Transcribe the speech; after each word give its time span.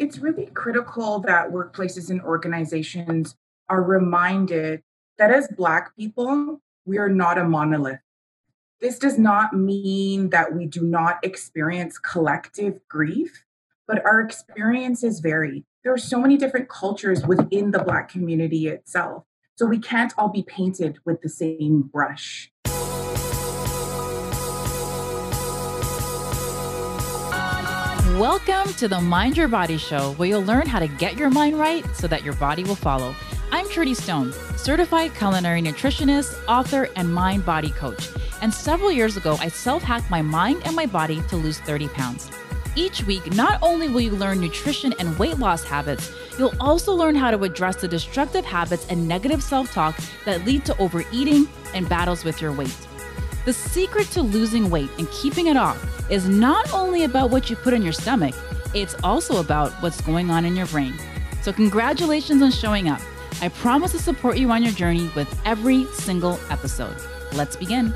it's 0.00 0.18
really 0.18 0.46
critical 0.46 1.20
that 1.20 1.50
workplaces 1.50 2.08
and 2.08 2.22
organizations 2.22 3.36
are 3.68 3.82
reminded 3.82 4.82
that 5.18 5.30
as 5.30 5.46
Black 5.48 5.94
people, 5.94 6.62
we 6.86 6.96
are 6.98 7.10
not 7.10 7.36
a 7.36 7.44
monolith. 7.44 8.00
This 8.80 8.98
does 8.98 9.18
not 9.18 9.52
mean 9.52 10.30
that 10.30 10.54
we 10.54 10.64
do 10.64 10.82
not 10.82 11.22
experience 11.22 11.98
collective 11.98 12.80
grief, 12.88 13.44
but 13.86 14.04
our 14.06 14.20
experiences 14.20 15.20
vary. 15.20 15.66
There 15.84 15.92
are 15.92 15.98
so 15.98 16.18
many 16.18 16.38
different 16.38 16.70
cultures 16.70 17.26
within 17.26 17.70
the 17.70 17.80
Black 17.80 18.08
community 18.08 18.68
itself. 18.68 19.24
So 19.56 19.66
we 19.66 19.78
can't 19.78 20.14
all 20.16 20.30
be 20.30 20.42
painted 20.42 20.98
with 21.04 21.20
the 21.20 21.28
same 21.28 21.82
brush. 21.82 22.50
Welcome 28.20 28.74
to 28.74 28.86
the 28.86 29.00
Mind 29.00 29.38
Your 29.38 29.48
Body 29.48 29.78
Show, 29.78 30.12
where 30.12 30.28
you'll 30.28 30.44
learn 30.44 30.66
how 30.66 30.78
to 30.78 30.86
get 30.86 31.16
your 31.16 31.30
mind 31.30 31.58
right 31.58 31.86
so 31.96 32.06
that 32.06 32.22
your 32.22 32.34
body 32.34 32.64
will 32.64 32.74
follow. 32.74 33.16
I'm 33.50 33.66
Trudy 33.70 33.94
Stone, 33.94 34.34
certified 34.58 35.14
culinary 35.14 35.62
nutritionist, 35.62 36.38
author, 36.46 36.90
and 36.96 37.14
mind 37.14 37.46
body 37.46 37.70
coach. 37.70 38.10
And 38.42 38.52
several 38.52 38.92
years 38.92 39.16
ago, 39.16 39.38
I 39.40 39.48
self 39.48 39.82
hacked 39.82 40.10
my 40.10 40.20
mind 40.20 40.60
and 40.66 40.76
my 40.76 40.84
body 40.84 41.22
to 41.28 41.36
lose 41.36 41.60
30 41.60 41.88
pounds. 41.88 42.30
Each 42.76 43.02
week, 43.04 43.32
not 43.32 43.58
only 43.62 43.88
will 43.88 44.02
you 44.02 44.10
learn 44.10 44.38
nutrition 44.38 44.92
and 44.98 45.18
weight 45.18 45.38
loss 45.38 45.64
habits, 45.64 46.12
you'll 46.38 46.52
also 46.60 46.92
learn 46.92 47.14
how 47.14 47.30
to 47.30 47.42
address 47.42 47.76
the 47.76 47.88
destructive 47.88 48.44
habits 48.44 48.86
and 48.90 49.08
negative 49.08 49.42
self 49.42 49.72
talk 49.72 49.98
that 50.26 50.44
lead 50.44 50.66
to 50.66 50.76
overeating 50.76 51.48
and 51.72 51.88
battles 51.88 52.22
with 52.22 52.42
your 52.42 52.52
weight. 52.52 52.76
The 53.46 53.52
secret 53.54 54.06
to 54.08 54.20
losing 54.20 54.68
weight 54.68 54.90
and 54.98 55.10
keeping 55.10 55.46
it 55.46 55.56
off 55.56 55.78
is 56.10 56.28
not 56.28 56.70
only 56.74 57.04
about 57.04 57.30
what 57.30 57.48
you 57.48 57.56
put 57.56 57.72
in 57.72 57.80
your 57.82 57.92
stomach, 57.92 58.34
it's 58.74 58.94
also 59.02 59.40
about 59.40 59.72
what's 59.82 60.00
going 60.02 60.30
on 60.30 60.44
in 60.44 60.56
your 60.56 60.66
brain. 60.66 60.94
So, 61.42 61.52
congratulations 61.52 62.42
on 62.42 62.50
showing 62.50 62.88
up. 62.88 63.00
I 63.40 63.48
promise 63.48 63.92
to 63.92 63.98
support 63.98 64.36
you 64.36 64.50
on 64.50 64.62
your 64.62 64.72
journey 64.72 65.10
with 65.16 65.40
every 65.46 65.86
single 65.86 66.38
episode. 66.50 66.94
Let's 67.32 67.56
begin. 67.56 67.94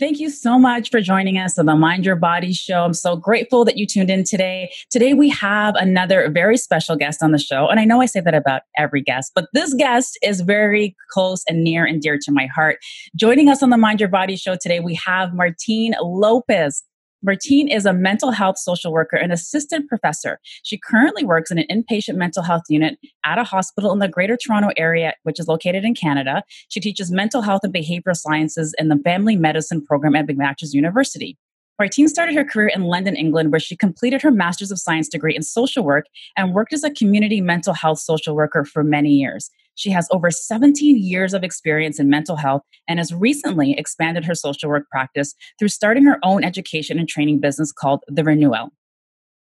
Thank 0.00 0.18
you 0.18 0.30
so 0.30 0.58
much 0.58 0.90
for 0.90 1.02
joining 1.02 1.36
us 1.36 1.58
on 1.58 1.66
the 1.66 1.76
Mind 1.76 2.06
Your 2.06 2.16
Body 2.16 2.54
show. 2.54 2.86
I'm 2.86 2.94
so 2.94 3.16
grateful 3.16 3.66
that 3.66 3.76
you 3.76 3.86
tuned 3.86 4.08
in 4.08 4.24
today. 4.24 4.72
Today, 4.88 5.12
we 5.12 5.28
have 5.28 5.74
another 5.74 6.30
very 6.30 6.56
special 6.56 6.96
guest 6.96 7.22
on 7.22 7.32
the 7.32 7.38
show. 7.38 7.68
And 7.68 7.78
I 7.78 7.84
know 7.84 8.00
I 8.00 8.06
say 8.06 8.20
that 8.20 8.34
about 8.34 8.62
every 8.78 9.02
guest, 9.02 9.32
but 9.34 9.48
this 9.52 9.74
guest 9.74 10.18
is 10.22 10.40
very 10.40 10.96
close 11.10 11.44
and 11.46 11.62
near 11.62 11.84
and 11.84 12.00
dear 12.00 12.18
to 12.22 12.32
my 12.32 12.46
heart. 12.46 12.78
Joining 13.14 13.50
us 13.50 13.62
on 13.62 13.68
the 13.68 13.76
Mind 13.76 14.00
Your 14.00 14.08
Body 14.08 14.36
show 14.36 14.56
today, 14.56 14.80
we 14.80 14.98
have 15.04 15.34
Martine 15.34 15.94
Lopez. 16.00 16.82
Martine 17.22 17.68
is 17.68 17.84
a 17.84 17.92
mental 17.92 18.30
health 18.30 18.56
social 18.56 18.92
worker 18.92 19.16
and 19.16 19.30
assistant 19.30 19.88
professor. 19.88 20.38
She 20.62 20.78
currently 20.78 21.22
works 21.22 21.50
in 21.50 21.58
an 21.58 21.66
inpatient 21.70 22.14
mental 22.14 22.42
health 22.42 22.62
unit 22.70 22.98
at 23.26 23.36
a 23.36 23.44
hospital 23.44 23.92
in 23.92 23.98
the 23.98 24.08
Greater 24.08 24.38
Toronto 24.38 24.70
area, 24.78 25.12
which 25.24 25.38
is 25.38 25.46
located 25.46 25.84
in 25.84 25.94
Canada. 25.94 26.42
She 26.68 26.80
teaches 26.80 27.10
mental 27.10 27.42
health 27.42 27.60
and 27.62 27.74
behavioral 27.74 28.16
sciences 28.16 28.74
in 28.78 28.88
the 28.88 28.96
family 29.04 29.36
medicine 29.36 29.84
program 29.84 30.16
at 30.16 30.26
McMaster's 30.26 30.72
University. 30.72 31.36
Martine 31.78 32.08
started 32.08 32.34
her 32.34 32.44
career 32.44 32.70
in 32.74 32.82
London, 32.82 33.16
England, 33.16 33.52
where 33.52 33.60
she 33.60 33.76
completed 33.76 34.22
her 34.22 34.30
Master's 34.30 34.70
of 34.70 34.78
Science 34.78 35.08
degree 35.08 35.36
in 35.36 35.42
social 35.42 35.84
work 35.84 36.06
and 36.36 36.54
worked 36.54 36.72
as 36.72 36.84
a 36.84 36.90
community 36.90 37.40
mental 37.40 37.74
health 37.74 37.98
social 37.98 38.34
worker 38.34 38.64
for 38.64 38.82
many 38.82 39.12
years. 39.12 39.50
She 39.80 39.90
has 39.92 40.06
over 40.10 40.30
17 40.30 41.02
years 41.02 41.32
of 41.32 41.42
experience 41.42 41.98
in 41.98 42.10
mental 42.10 42.36
health 42.36 42.60
and 42.86 42.98
has 42.98 43.14
recently 43.14 43.72
expanded 43.78 44.26
her 44.26 44.34
social 44.34 44.68
work 44.68 44.86
practice 44.90 45.34
through 45.58 45.68
starting 45.68 46.04
her 46.04 46.18
own 46.22 46.44
education 46.44 46.98
and 46.98 47.08
training 47.08 47.40
business 47.40 47.72
called 47.72 48.04
The 48.06 48.22
Renewell. 48.22 48.74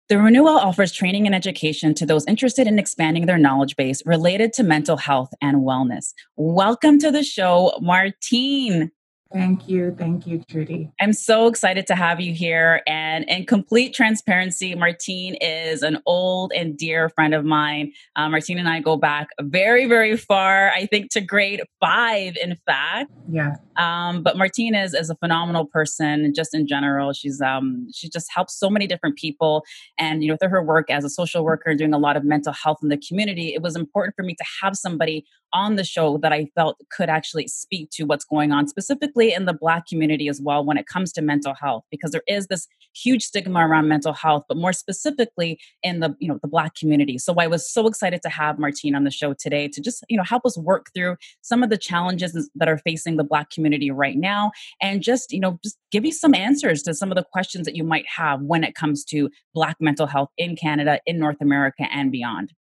The 0.07 0.19
Renewell 0.19 0.59
offers 0.59 0.91
training 0.91 1.25
and 1.25 1.33
education 1.33 1.95
to 1.95 2.05
those 2.05 2.27
interested 2.27 2.67
in 2.67 2.77
expanding 2.77 3.25
their 3.25 3.39
knowledge 3.39 3.75
base 3.75 4.03
related 4.05 4.53
to 4.53 4.63
mental 4.63 4.97
health 4.97 5.31
and 5.41 5.63
wellness. 5.63 6.13
Welcome 6.35 6.99
to 6.99 7.09
the 7.09 7.23
show, 7.23 7.73
Martine. 7.81 8.91
Thank 9.31 9.69
you. 9.69 9.95
Thank 9.95 10.25
you, 10.25 10.41
Trudy. 10.49 10.89
I'm 10.99 11.13
so 11.13 11.45
excited 11.45 11.85
to 11.87 11.95
have 11.95 12.19
you 12.19 12.33
here. 12.33 12.81
And 12.87 13.25
in 13.29 13.45
complete 13.45 13.93
transparency, 13.93 14.73
Martine 14.73 15.35
is 15.35 15.83
an 15.83 15.99
old 16.07 16.51
and 16.55 16.75
dear 16.75 17.09
friend 17.09 17.35
of 17.35 17.45
mine. 17.45 17.93
Uh, 18.15 18.27
Martine 18.29 18.57
and 18.57 18.67
I 18.67 18.79
go 18.79 18.97
back 18.97 19.29
very, 19.39 19.85
very 19.85 20.17
far, 20.17 20.71
I 20.71 20.87
think 20.87 21.11
to 21.11 21.21
grade 21.21 21.61
five, 21.79 22.37
in 22.41 22.55
fact. 22.65 23.11
Yeah. 23.31 23.57
Um, 23.77 24.23
but 24.23 24.35
Martine 24.35 24.73
is, 24.73 24.95
is 24.95 25.11
a 25.11 25.15
phenomenal 25.15 25.65
person 25.65 26.33
just 26.33 26.55
in 26.55 26.65
general. 26.65 27.13
She's 27.13 27.39
um, 27.39 27.87
she 27.93 28.09
just 28.09 28.31
helps 28.33 28.57
so 28.57 28.67
many 28.67 28.87
different 28.87 29.15
people. 29.15 29.63
And, 29.99 30.23
you 30.23 30.31
know, 30.31 30.37
through 30.37 30.49
her 30.49 30.63
work 30.63 30.89
as 30.89 31.03
a 31.03 31.09
social 31.09 31.43
worker, 31.43 31.75
doing 31.75 31.93
a 31.93 31.99
lot 31.99 32.17
of 32.17 32.23
mental 32.23 32.51
health 32.51 32.79
in 32.81 32.89
the 32.89 32.97
community, 32.97 33.53
it 33.53 33.61
was 33.61 33.75
important 33.75 34.15
for 34.15 34.23
me 34.23 34.33
to 34.33 34.43
have 34.63 34.75
somebody 34.75 35.23
on 35.53 35.75
the 35.75 35.83
show 35.83 36.17
that 36.19 36.31
I 36.31 36.47
felt 36.55 36.77
could 36.91 37.09
actually 37.09 37.47
speak 37.47 37.89
to 37.91 38.03
what's 38.03 38.25
going 38.25 38.51
on, 38.51 38.67
specifically 38.67 39.33
in 39.33 39.45
the 39.45 39.53
Black 39.53 39.87
community 39.87 40.27
as 40.27 40.41
well, 40.41 40.63
when 40.63 40.77
it 40.77 40.87
comes 40.87 41.11
to 41.13 41.21
mental 41.21 41.53
health, 41.53 41.83
because 41.91 42.11
there 42.11 42.23
is 42.27 42.47
this 42.47 42.67
huge 42.95 43.23
stigma 43.23 43.67
around 43.67 43.87
mental 43.87 44.13
health, 44.13 44.43
but 44.47 44.57
more 44.57 44.73
specifically 44.73 45.59
in 45.83 45.99
the 45.99 46.15
you 46.19 46.27
know 46.27 46.39
the 46.41 46.47
Black 46.47 46.75
community. 46.75 47.17
So 47.17 47.33
I 47.37 47.47
was 47.47 47.71
so 47.71 47.87
excited 47.87 48.21
to 48.23 48.29
have 48.29 48.59
Martine 48.59 48.95
on 48.95 49.03
the 49.03 49.11
show 49.11 49.33
today 49.33 49.67
to 49.67 49.81
just 49.81 50.03
you 50.09 50.17
know 50.17 50.23
help 50.23 50.45
us 50.45 50.57
work 50.57 50.87
through 50.93 51.17
some 51.41 51.63
of 51.63 51.69
the 51.69 51.77
challenges 51.77 52.49
that 52.55 52.67
are 52.67 52.77
facing 52.79 53.17
the 53.17 53.23
Black 53.23 53.49
community 53.49 53.91
right 53.91 54.17
now, 54.17 54.51
and 54.81 55.01
just 55.01 55.31
you 55.31 55.39
know 55.39 55.59
just 55.63 55.77
give 55.91 56.05
you 56.05 56.11
some 56.11 56.33
answers 56.33 56.83
to 56.83 56.93
some 56.93 57.11
of 57.11 57.15
the 57.15 57.25
questions 57.31 57.65
that 57.65 57.75
you 57.75 57.83
might 57.83 58.05
have 58.07 58.41
when 58.41 58.63
it 58.63 58.75
comes 58.75 59.03
to 59.05 59.29
Black 59.53 59.77
mental 59.79 60.07
health 60.07 60.29
in 60.37 60.55
Canada, 60.55 60.99
in 61.05 61.19
North 61.19 61.41
America, 61.41 61.87
and 61.91 62.11
beyond. 62.11 62.53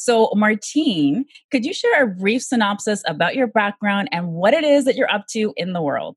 So, 0.00 0.32
Martine, 0.34 1.26
could 1.50 1.66
you 1.66 1.74
share 1.74 2.02
a 2.02 2.06
brief 2.06 2.42
synopsis 2.42 3.02
about 3.06 3.34
your 3.34 3.46
background 3.46 4.08
and 4.12 4.28
what 4.28 4.54
it 4.54 4.64
is 4.64 4.86
that 4.86 4.96
you're 4.96 5.12
up 5.12 5.26
to 5.32 5.52
in 5.58 5.74
the 5.74 5.82
world? 5.82 6.16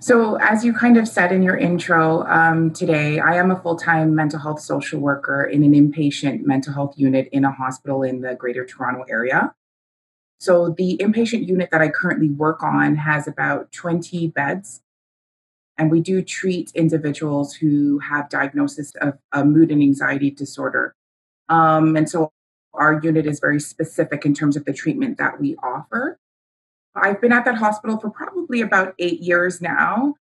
So, 0.00 0.36
as 0.36 0.64
you 0.64 0.72
kind 0.72 0.96
of 0.96 1.08
said 1.08 1.32
in 1.32 1.42
your 1.42 1.56
intro 1.56 2.22
um, 2.28 2.72
today, 2.72 3.18
I 3.18 3.34
am 3.34 3.50
a 3.50 3.60
full 3.60 3.74
time 3.74 4.14
mental 4.14 4.38
health 4.38 4.60
social 4.60 5.00
worker 5.00 5.42
in 5.42 5.64
an 5.64 5.72
inpatient 5.72 6.42
mental 6.44 6.72
health 6.72 6.94
unit 6.96 7.28
in 7.32 7.44
a 7.44 7.50
hospital 7.50 8.04
in 8.04 8.20
the 8.20 8.36
Greater 8.36 8.64
Toronto 8.64 9.04
area. 9.10 9.52
So, 10.38 10.72
the 10.78 10.96
inpatient 10.98 11.48
unit 11.48 11.70
that 11.72 11.82
I 11.82 11.88
currently 11.88 12.30
work 12.30 12.62
on 12.62 12.94
has 12.94 13.26
about 13.26 13.72
20 13.72 14.28
beds. 14.28 14.80
And 15.76 15.90
we 15.90 16.00
do 16.00 16.22
treat 16.22 16.70
individuals 16.76 17.54
who 17.54 17.98
have 17.98 18.28
diagnosis 18.28 18.92
of 19.00 19.14
a 19.32 19.44
mood 19.44 19.72
and 19.72 19.82
anxiety 19.82 20.30
disorder. 20.30 20.94
Um, 21.48 21.96
and 21.96 22.08
so 22.08 22.30
our 22.78 23.00
unit 23.02 23.26
is 23.26 23.40
very 23.40 23.60
specific 23.60 24.24
in 24.24 24.34
terms 24.34 24.56
of 24.56 24.64
the 24.64 24.72
treatment 24.72 25.18
that 25.18 25.40
we 25.40 25.56
offer. 25.56 26.18
I've 26.94 27.20
been 27.20 27.32
at 27.32 27.44
that 27.44 27.56
hospital 27.56 27.98
for 27.98 28.10
probably 28.10 28.60
about 28.60 28.94
eight 28.98 29.20
years 29.20 29.60
now. 29.60 30.14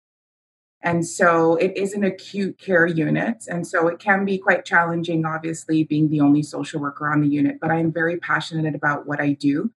And 0.82 1.06
so 1.06 1.56
it 1.56 1.76
is 1.76 1.94
an 1.94 2.04
acute 2.04 2.58
care 2.58 2.86
unit. 2.86 3.44
And 3.48 3.66
so 3.66 3.88
it 3.88 3.98
can 3.98 4.24
be 4.24 4.38
quite 4.38 4.64
challenging, 4.64 5.24
obviously, 5.24 5.84
being 5.84 6.10
the 6.10 6.20
only 6.20 6.42
social 6.42 6.80
worker 6.80 7.10
on 7.10 7.22
the 7.22 7.28
unit. 7.28 7.58
But 7.60 7.70
I 7.70 7.80
am 7.80 7.92
very 7.92 8.18
passionate 8.18 8.74
about 8.74 9.06
what 9.06 9.20
I 9.20 9.32
do. 9.32 9.72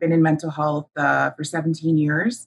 Been 0.00 0.12
in 0.12 0.22
mental 0.22 0.50
health 0.50 0.90
uh, 0.96 1.30
for 1.30 1.44
17 1.44 1.96
years, 1.96 2.46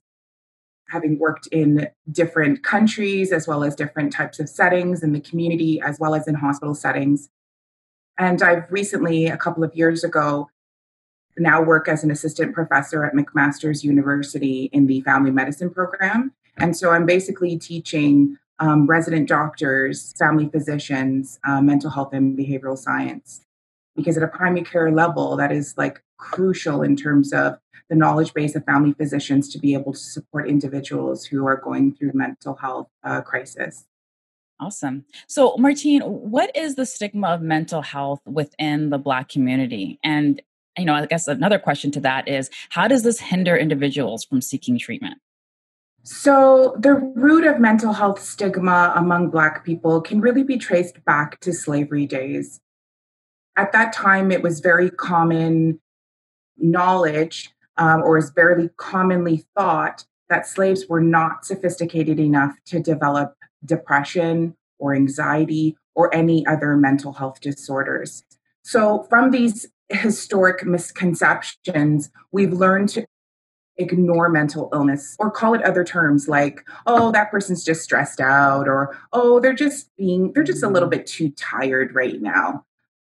having 0.90 1.18
worked 1.18 1.48
in 1.48 1.90
different 2.12 2.64
countries 2.64 3.32
as 3.32 3.48
well 3.48 3.64
as 3.64 3.76
different 3.76 4.14
types 4.14 4.40
of 4.40 4.48
settings 4.48 5.02
in 5.04 5.12
the 5.12 5.20
community, 5.20 5.82
as 5.82 6.00
well 6.00 6.14
as 6.14 6.28
in 6.28 6.36
hospital 6.36 6.76
settings. 6.76 7.30
And 8.22 8.44
I've 8.44 8.72
recently, 8.72 9.26
a 9.26 9.36
couple 9.36 9.64
of 9.64 9.74
years 9.74 10.04
ago, 10.04 10.48
now 11.40 11.60
work 11.60 11.88
as 11.88 12.04
an 12.04 12.12
assistant 12.12 12.54
professor 12.54 13.04
at 13.04 13.14
McMaster's 13.14 13.84
University 13.84 14.70
in 14.72 14.86
the 14.86 15.02
family 15.02 15.32
medicine 15.32 15.72
program. 15.72 16.32
And 16.58 16.78
so 16.78 16.92
I'm 16.92 17.08
basically 17.08 17.58
teaching 17.58 18.38
um, 18.60 18.86
resident 18.86 19.28
doctors, 19.28 20.14
family 20.20 20.48
physicians, 20.50 21.40
uh, 21.48 21.62
mental 21.62 21.90
health 21.90 22.14
and 22.14 22.38
behavioral 22.38 22.78
science. 22.78 23.42
Because 23.96 24.18
at 24.18 24.24
a 24.24 24.28
primary 24.28 24.66
care 24.66 24.92
level, 24.92 25.36
that 25.38 25.52
is 25.52 25.74
like 25.76 26.04
crucial 26.18 26.84
in 26.84 26.96
terms 26.96 27.34
of 27.34 27.58
the 27.90 27.96
knowledge 27.96 28.36
base 28.36 28.56
of 28.56 28.64
family 28.66 28.94
physicians 28.94 29.50
to 29.50 29.58
be 29.58 29.74
able 29.74 29.94
to 29.94 30.00
support 30.00 30.48
individuals 30.48 31.26
who 31.26 31.48
are 31.48 31.58
going 31.58 31.96
through 31.96 32.12
mental 32.14 32.54
health 32.54 32.88
uh, 33.04 33.22
crisis. 33.22 33.86
Awesome. 34.62 35.06
So, 35.26 35.56
Martine, 35.58 36.02
what 36.02 36.56
is 36.56 36.76
the 36.76 36.86
stigma 36.86 37.30
of 37.30 37.42
mental 37.42 37.82
health 37.82 38.22
within 38.28 38.92
the 38.92 39.00
Black 39.00 39.28
community? 39.28 40.00
And, 40.04 40.40
you 40.78 40.86
know, 40.86 40.94
I 40.94 41.08
guess 41.08 41.28
another 41.28 41.58
question 41.58 41.90
to 41.92 42.00
that 42.02 42.28
is 42.28 42.52
how 42.70 42.88
does 42.88 43.02
this 43.02 43.20
hinder 43.20 43.58
individuals 43.58 44.24
from 44.24 44.40
seeking 44.40 44.78
treatment? 44.78 45.18
So, 46.04 46.76
the 46.80 46.94
root 46.94 47.44
of 47.46 47.60
mental 47.60 47.94
health 47.94 48.22
stigma 48.22 48.94
among 48.96 49.32
Black 49.32 49.66
people 49.66 50.00
can 50.00 50.22
really 50.22 50.44
be 50.44 50.58
traced 50.58 51.04
back 51.06 51.40
to 51.40 51.54
slavery 51.54 52.06
days. 52.06 52.60
At 53.58 53.72
that 53.72 53.94
time, 53.94 54.32
it 54.32 54.44
was 54.44 54.60
very 54.60 54.92
common 54.92 55.80
knowledge 56.58 57.50
um, 57.78 58.04
or 58.04 58.20
is 58.20 58.30
very 58.30 58.70
commonly 58.78 59.44
thought 59.58 60.06
that 60.30 60.48
slaves 60.48 60.86
were 60.88 61.02
not 61.02 61.46
sophisticated 61.46 62.20
enough 62.20 62.56
to 62.66 62.80
develop 62.80 63.34
depression 63.66 64.56
or 64.80 64.96
anxiety 64.96 65.78
or 65.96 66.14
any 66.14 66.46
other 66.48 66.76
mental 66.76 67.14
health 67.14 67.42
disorders. 67.42 68.24
So, 68.64 69.04
from 69.10 69.32
these 69.32 69.68
historic 69.90 70.66
misconceptions, 70.66 72.10
we've 72.32 72.54
learned 72.54 72.90
to 72.90 73.06
ignore 73.78 74.30
mental 74.30 74.70
illness 74.74 75.16
or 75.20 75.32
call 75.32 75.54
it 75.54 75.62
other 75.64 75.84
terms 75.84 76.28
like 76.28 76.64
oh 76.86 77.12
that 77.12 77.32
person's 77.32 77.64
just 77.64 77.82
stressed 77.82 78.20
out 78.20 78.68
or 78.68 78.96
oh 79.14 79.40
they're 79.40 79.54
just 79.54 79.90
being 79.98 80.32
they're 80.34 80.44
just 80.44 80.62
a 80.62 80.68
little 80.68 80.90
bit 80.90 81.08
too 81.08 81.30
tired 81.32 81.96
right 81.96 82.22
now 82.22 82.66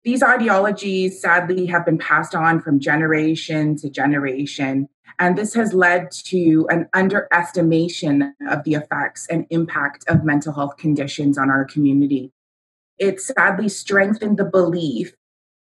these 0.03 0.21
ideologies 0.21 1.19
sadly 1.19 1.65
have 1.65 1.85
been 1.85 1.97
passed 1.97 2.35
on 2.35 2.61
from 2.61 2.79
generation 2.79 3.75
to 3.75 3.89
generation 3.89 4.87
and 5.19 5.37
this 5.37 5.53
has 5.53 5.73
led 5.73 6.11
to 6.11 6.67
an 6.69 6.87
underestimation 6.93 8.35
of 8.49 8.63
the 8.63 8.73
effects 8.73 9.27
and 9.27 9.45
impact 9.49 10.03
of 10.07 10.23
mental 10.23 10.53
health 10.53 10.77
conditions 10.77 11.37
on 11.37 11.49
our 11.49 11.65
community 11.65 12.31
it 12.97 13.19
sadly 13.19 13.69
strengthened 13.69 14.37
the 14.37 14.45
belief 14.45 15.13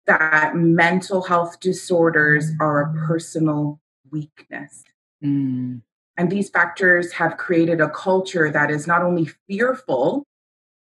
that 0.06 0.54
mental 0.56 1.22
health 1.22 1.60
disorders 1.60 2.50
are 2.60 2.80
a 2.82 3.06
personal 3.06 3.80
weakness. 4.10 4.84
Mm. 5.24 5.82
And 6.16 6.30
these 6.30 6.50
factors 6.50 7.12
have 7.12 7.36
created 7.36 7.80
a 7.80 7.88
culture 7.88 8.50
that 8.50 8.70
is 8.70 8.86
not 8.86 9.02
only 9.02 9.30
fearful, 9.48 10.26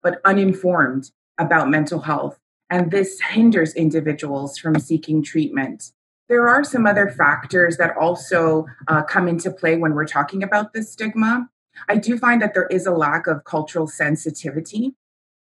but 0.01 0.21
uninformed 0.25 1.11
about 1.37 1.69
mental 1.69 1.99
health. 1.99 2.39
And 2.69 2.91
this 2.91 3.19
hinders 3.19 3.73
individuals 3.73 4.57
from 4.57 4.79
seeking 4.79 5.21
treatment. 5.21 5.91
There 6.29 6.47
are 6.47 6.63
some 6.63 6.85
other 6.85 7.09
factors 7.09 7.77
that 7.77 7.97
also 7.97 8.67
uh, 8.87 9.01
come 9.01 9.27
into 9.27 9.49
play 9.49 9.75
when 9.75 9.95
we're 9.95 10.05
talking 10.05 10.43
about 10.43 10.73
this 10.73 10.91
stigma. 10.91 11.49
I 11.87 11.95
do 11.95 12.19
find 12.19 12.39
that 12.41 12.53
there 12.53 12.67
is 12.67 12.85
a 12.85 12.91
lack 12.91 13.25
of 13.25 13.45
cultural 13.45 13.87
sensitivity 13.87 14.93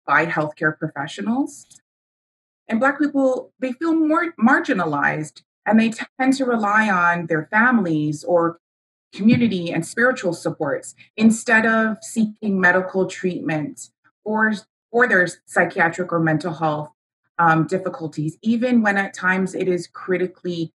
by 0.06 0.28
healthcare 0.28 0.78
professionals. 0.78 1.66
And 2.68 2.80
Black 2.80 3.00
people, 3.00 3.52
they 3.60 3.72
feel 3.74 3.96
more 3.96 4.34
marginalized 4.40 5.42
and 5.66 5.80
they 5.80 5.92
tend 6.20 6.34
to 6.34 6.46
rely 6.46 6.90
on 6.90 7.26
their 7.26 7.48
families 7.50 8.24
or 8.24 8.60
community 9.14 9.72
and 9.72 9.86
spiritual 9.86 10.34
supports 10.34 10.94
instead 11.16 11.66
of 11.66 11.98
seeking 12.04 12.62
medical 12.62 13.08
treatment 13.08 13.90
for, 14.24 14.54
for 14.92 15.08
their 15.08 15.28
psychiatric 15.46 16.12
or 16.12 16.20
mental 16.20 16.54
health 16.54 16.92
um, 17.40 17.68
difficulties, 17.68 18.38
even 18.42 18.82
when 18.82 18.98
at 18.98 19.14
times 19.14 19.56
it 19.56 19.68
is 19.68 19.88
critically 19.88 20.74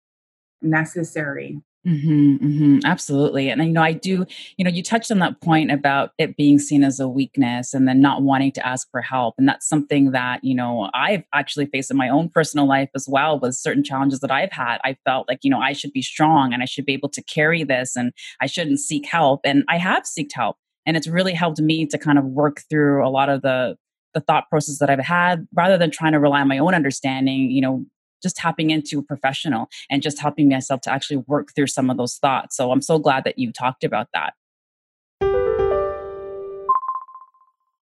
necessary. 0.60 1.60
Mm-hmm, 1.86 2.46
mm-hmm, 2.46 2.78
absolutely. 2.84 3.48
And, 3.48 3.60
you 3.64 3.72
know, 3.72 3.82
I 3.82 3.92
do, 3.92 4.24
you 4.56 4.64
know, 4.64 4.70
you 4.70 4.84
touched 4.84 5.10
on 5.10 5.18
that 5.18 5.40
point 5.40 5.72
about 5.72 6.12
it 6.16 6.36
being 6.36 6.60
seen 6.60 6.84
as 6.84 7.00
a 7.00 7.08
weakness 7.08 7.74
and 7.74 7.88
then 7.88 8.00
not 8.00 8.22
wanting 8.22 8.52
to 8.52 8.64
ask 8.64 8.88
for 8.92 9.02
help. 9.02 9.34
And 9.36 9.48
that's 9.48 9.68
something 9.68 10.12
that, 10.12 10.44
you 10.44 10.54
know, 10.54 10.90
I've 10.94 11.24
actually 11.34 11.66
faced 11.66 11.90
in 11.90 11.96
my 11.96 12.08
own 12.08 12.28
personal 12.28 12.68
life 12.68 12.90
as 12.94 13.08
well 13.08 13.40
with 13.40 13.56
certain 13.56 13.82
challenges 13.82 14.20
that 14.20 14.30
I've 14.30 14.52
had. 14.52 14.78
I 14.84 14.96
felt 15.04 15.26
like, 15.26 15.40
you 15.42 15.50
know, 15.50 15.58
I 15.58 15.72
should 15.72 15.92
be 15.92 16.02
strong 16.02 16.52
and 16.52 16.62
I 16.62 16.66
should 16.66 16.86
be 16.86 16.92
able 16.92 17.08
to 17.08 17.22
carry 17.24 17.64
this 17.64 17.96
and 17.96 18.12
I 18.40 18.46
shouldn't 18.46 18.78
seek 18.78 19.04
help. 19.06 19.40
And 19.42 19.64
I 19.68 19.78
have 19.78 20.06
sought 20.06 20.32
help. 20.32 20.58
And 20.86 20.96
it's 20.96 21.08
really 21.08 21.34
helped 21.34 21.60
me 21.60 21.86
to 21.86 21.98
kind 21.98 22.18
of 22.18 22.24
work 22.26 22.62
through 22.70 23.04
a 23.04 23.10
lot 23.10 23.28
of 23.28 23.42
the 23.42 23.76
the 24.14 24.20
thought 24.20 24.48
process 24.50 24.78
that 24.78 24.90
I've 24.90 25.00
had 25.00 25.46
rather 25.54 25.78
than 25.78 25.90
trying 25.90 26.12
to 26.12 26.20
rely 26.20 26.40
on 26.40 26.48
my 26.48 26.58
own 26.58 26.74
understanding, 26.74 27.50
you 27.50 27.60
know, 27.60 27.84
just 28.22 28.36
tapping 28.36 28.70
into 28.70 29.00
a 29.00 29.02
professional 29.02 29.68
and 29.90 30.02
just 30.02 30.20
helping 30.20 30.48
myself 30.48 30.80
to 30.82 30.92
actually 30.92 31.16
work 31.26 31.54
through 31.54 31.66
some 31.66 31.90
of 31.90 31.96
those 31.96 32.16
thoughts. 32.16 32.56
So 32.56 32.70
I'm 32.70 32.82
so 32.82 32.98
glad 32.98 33.24
that 33.24 33.38
you 33.38 33.52
talked 33.52 33.84
about 33.84 34.08
that. 34.14 34.34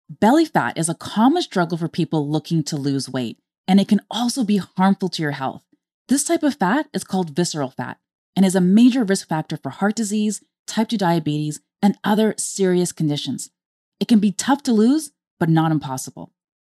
Belly 0.08 0.44
fat 0.44 0.76
is 0.76 0.88
a 0.88 0.94
common 0.94 1.42
struggle 1.42 1.78
for 1.78 1.88
people 1.88 2.28
looking 2.28 2.62
to 2.64 2.76
lose 2.76 3.08
weight, 3.08 3.38
and 3.66 3.80
it 3.80 3.88
can 3.88 4.00
also 4.10 4.44
be 4.44 4.58
harmful 4.58 5.08
to 5.08 5.22
your 5.22 5.30
health. 5.30 5.64
This 6.08 6.24
type 6.24 6.42
of 6.42 6.56
fat 6.56 6.88
is 6.92 7.04
called 7.04 7.36
visceral 7.36 7.70
fat 7.70 7.98
and 8.34 8.44
is 8.44 8.54
a 8.54 8.60
major 8.60 9.04
risk 9.04 9.28
factor 9.28 9.56
for 9.56 9.70
heart 9.70 9.94
disease, 9.94 10.42
type 10.66 10.88
2 10.88 10.98
diabetes, 10.98 11.60
and 11.80 11.96
other 12.04 12.34
serious 12.36 12.92
conditions. 12.92 13.50
It 14.00 14.08
can 14.08 14.18
be 14.18 14.32
tough 14.32 14.62
to 14.64 14.72
lose, 14.72 15.12
but 15.40 15.48
not 15.48 15.72
impossible. 15.72 16.32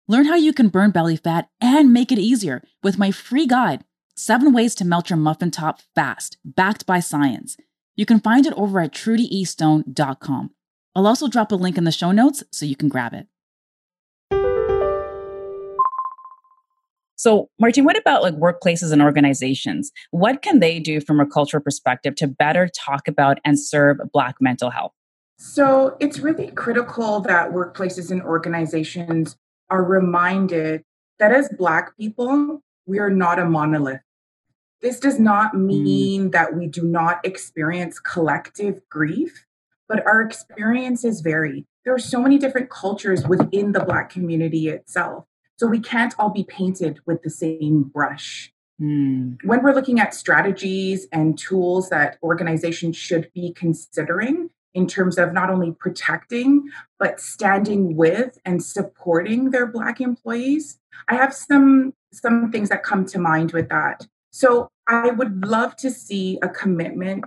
Learn 0.07 0.25
how 0.25 0.35
you 0.35 0.53
can 0.53 0.69
burn 0.69 0.91
belly 0.91 1.17
fat 1.17 1.49
and 1.59 1.91
make 1.91 2.11
it 2.11 2.19
easier 2.19 2.63
with 2.83 2.97
my 2.97 3.11
free 3.11 3.45
guide, 3.45 3.83
Seven 4.15 4.53
Ways 4.53 4.75
to 4.75 4.85
Melt 4.85 5.09
Your 5.09 5.17
Muffin 5.17 5.51
Top 5.51 5.81
Fast, 5.95 6.37
backed 6.45 6.85
by 6.85 7.01
science. 7.01 7.57
You 7.95 8.05
can 8.05 8.19
find 8.19 8.45
it 8.45 8.53
over 8.55 8.79
at 8.79 8.93
trudyestone.com. 8.93 10.51
I'll 10.95 11.07
also 11.07 11.27
drop 11.27 11.51
a 11.51 11.55
link 11.55 11.77
in 11.77 11.83
the 11.83 11.91
show 11.91 12.11
notes 12.11 12.43
so 12.51 12.65
you 12.65 12.75
can 12.75 12.89
grab 12.89 13.13
it. 13.13 13.27
So, 17.15 17.49
Martine, 17.59 17.85
what 17.85 17.97
about 17.97 18.23
like 18.23 18.33
workplaces 18.33 18.91
and 18.91 19.01
organizations? 19.01 19.91
What 20.09 20.41
can 20.41 20.59
they 20.59 20.79
do 20.79 20.99
from 20.99 21.19
a 21.19 21.25
cultural 21.25 21.61
perspective 21.61 22.15
to 22.15 22.27
better 22.27 22.67
talk 22.67 23.07
about 23.07 23.37
and 23.45 23.59
serve 23.59 23.97
Black 24.11 24.37
mental 24.41 24.71
health? 24.71 24.93
So, 25.43 25.97
it's 25.99 26.19
really 26.19 26.51
critical 26.51 27.19
that 27.21 27.49
workplaces 27.51 28.11
and 28.11 28.21
organizations 28.21 29.37
are 29.71 29.83
reminded 29.83 30.83
that 31.17 31.31
as 31.31 31.49
Black 31.57 31.97
people, 31.97 32.61
we 32.85 32.99
are 32.99 33.09
not 33.09 33.39
a 33.39 33.45
monolith. 33.45 34.01
This 34.83 34.99
does 34.99 35.19
not 35.19 35.53
mm. 35.53 35.65
mean 35.65 36.27
mm. 36.27 36.31
that 36.33 36.55
we 36.55 36.67
do 36.67 36.83
not 36.83 37.25
experience 37.25 37.99
collective 37.99 38.87
grief, 38.87 39.47
but 39.89 40.05
our 40.05 40.21
experiences 40.21 41.21
vary. 41.21 41.65
There 41.85 41.95
are 41.95 41.99
so 41.99 42.21
many 42.21 42.37
different 42.37 42.69
cultures 42.69 43.27
within 43.27 43.71
the 43.71 43.83
Black 43.83 44.11
community 44.11 44.69
itself. 44.69 45.25
So 45.57 45.65
we 45.65 45.79
can't 45.79 46.13
all 46.19 46.29
be 46.29 46.43
painted 46.43 46.99
with 47.07 47.23
the 47.23 47.31
same 47.31 47.81
brush. 47.81 48.53
Mm. 48.79 49.37
When 49.43 49.63
we're 49.63 49.73
looking 49.73 49.99
at 49.99 50.13
strategies 50.13 51.07
and 51.11 51.35
tools 51.35 51.89
that 51.89 52.19
organizations 52.21 52.95
should 52.95 53.31
be 53.33 53.53
considering, 53.53 54.51
in 54.73 54.87
terms 54.87 55.17
of 55.17 55.33
not 55.33 55.49
only 55.49 55.71
protecting 55.71 56.69
but 56.99 57.19
standing 57.19 57.95
with 57.95 58.37
and 58.45 58.63
supporting 58.63 59.51
their 59.51 59.65
black 59.65 59.99
employees. 59.99 60.79
I 61.07 61.15
have 61.15 61.33
some 61.33 61.93
some 62.13 62.51
things 62.51 62.69
that 62.69 62.83
come 62.83 63.05
to 63.05 63.19
mind 63.19 63.51
with 63.51 63.69
that. 63.69 64.07
So 64.31 64.69
i 64.87 65.09
would 65.09 65.45
love 65.45 65.75
to 65.77 65.91
see 65.91 66.39
a 66.41 66.49
commitment 66.49 67.25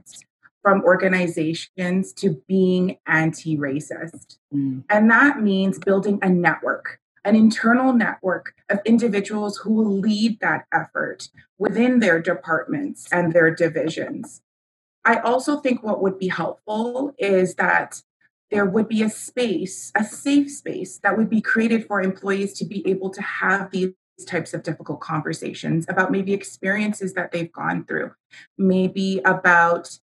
from 0.62 0.82
organizations 0.82 2.12
to 2.14 2.43
being 2.49 2.96
anti-racist. 3.06 4.38
Mm. 4.53 4.84
and 4.89 5.10
that 5.10 5.41
means 5.41 5.79
building 5.79 6.19
a 6.22 6.29
network 6.29 7.01
an 7.27 7.34
internal 7.34 7.94
network 7.94 8.55
of 8.69 8.81
individuals 8.84 9.56
who 9.56 9.72
will 9.72 9.98
lead 9.98 10.39
that 10.41 10.67
effort 10.72 11.29
within 11.58 12.01
their 12.01 12.20
departments 12.20 13.10
and 13.10 13.32
their 13.32 13.51
divisions 13.55 14.43
I 15.05 15.19
also 15.19 15.58
think 15.58 15.82
what 15.82 16.03
would 16.03 16.19
be 16.19 16.29
helpful 16.29 17.15
is 17.19 17.56
that 17.56 18.03
there 18.51 18.65
would 18.65 18.89
be 18.89 19.03
a 19.03 19.11
space, 19.11 19.93
a 19.94 20.05
safe 20.05 20.51
space 20.51 20.99
that 20.99 21.17
would 21.17 21.29
be 21.29 21.41
created 21.41 21.87
for 21.87 22.01
employees 22.01 22.55
to 22.55 22.65
be 22.65 22.87
able 22.89 23.11
to 23.11 23.23
have 23.23 23.70
these 23.70 23.93
types 24.27 24.55
of 24.55 24.63
difficult 24.63 25.01
conversations 25.01 25.87
about 25.89 26.13
maybe 26.13 26.32
experiences 26.32 27.15
that 27.15 27.32
they've 27.32 27.53
gone 27.53 27.84
through, 27.84 28.13
maybe 28.56 29.20
about 29.25 29.99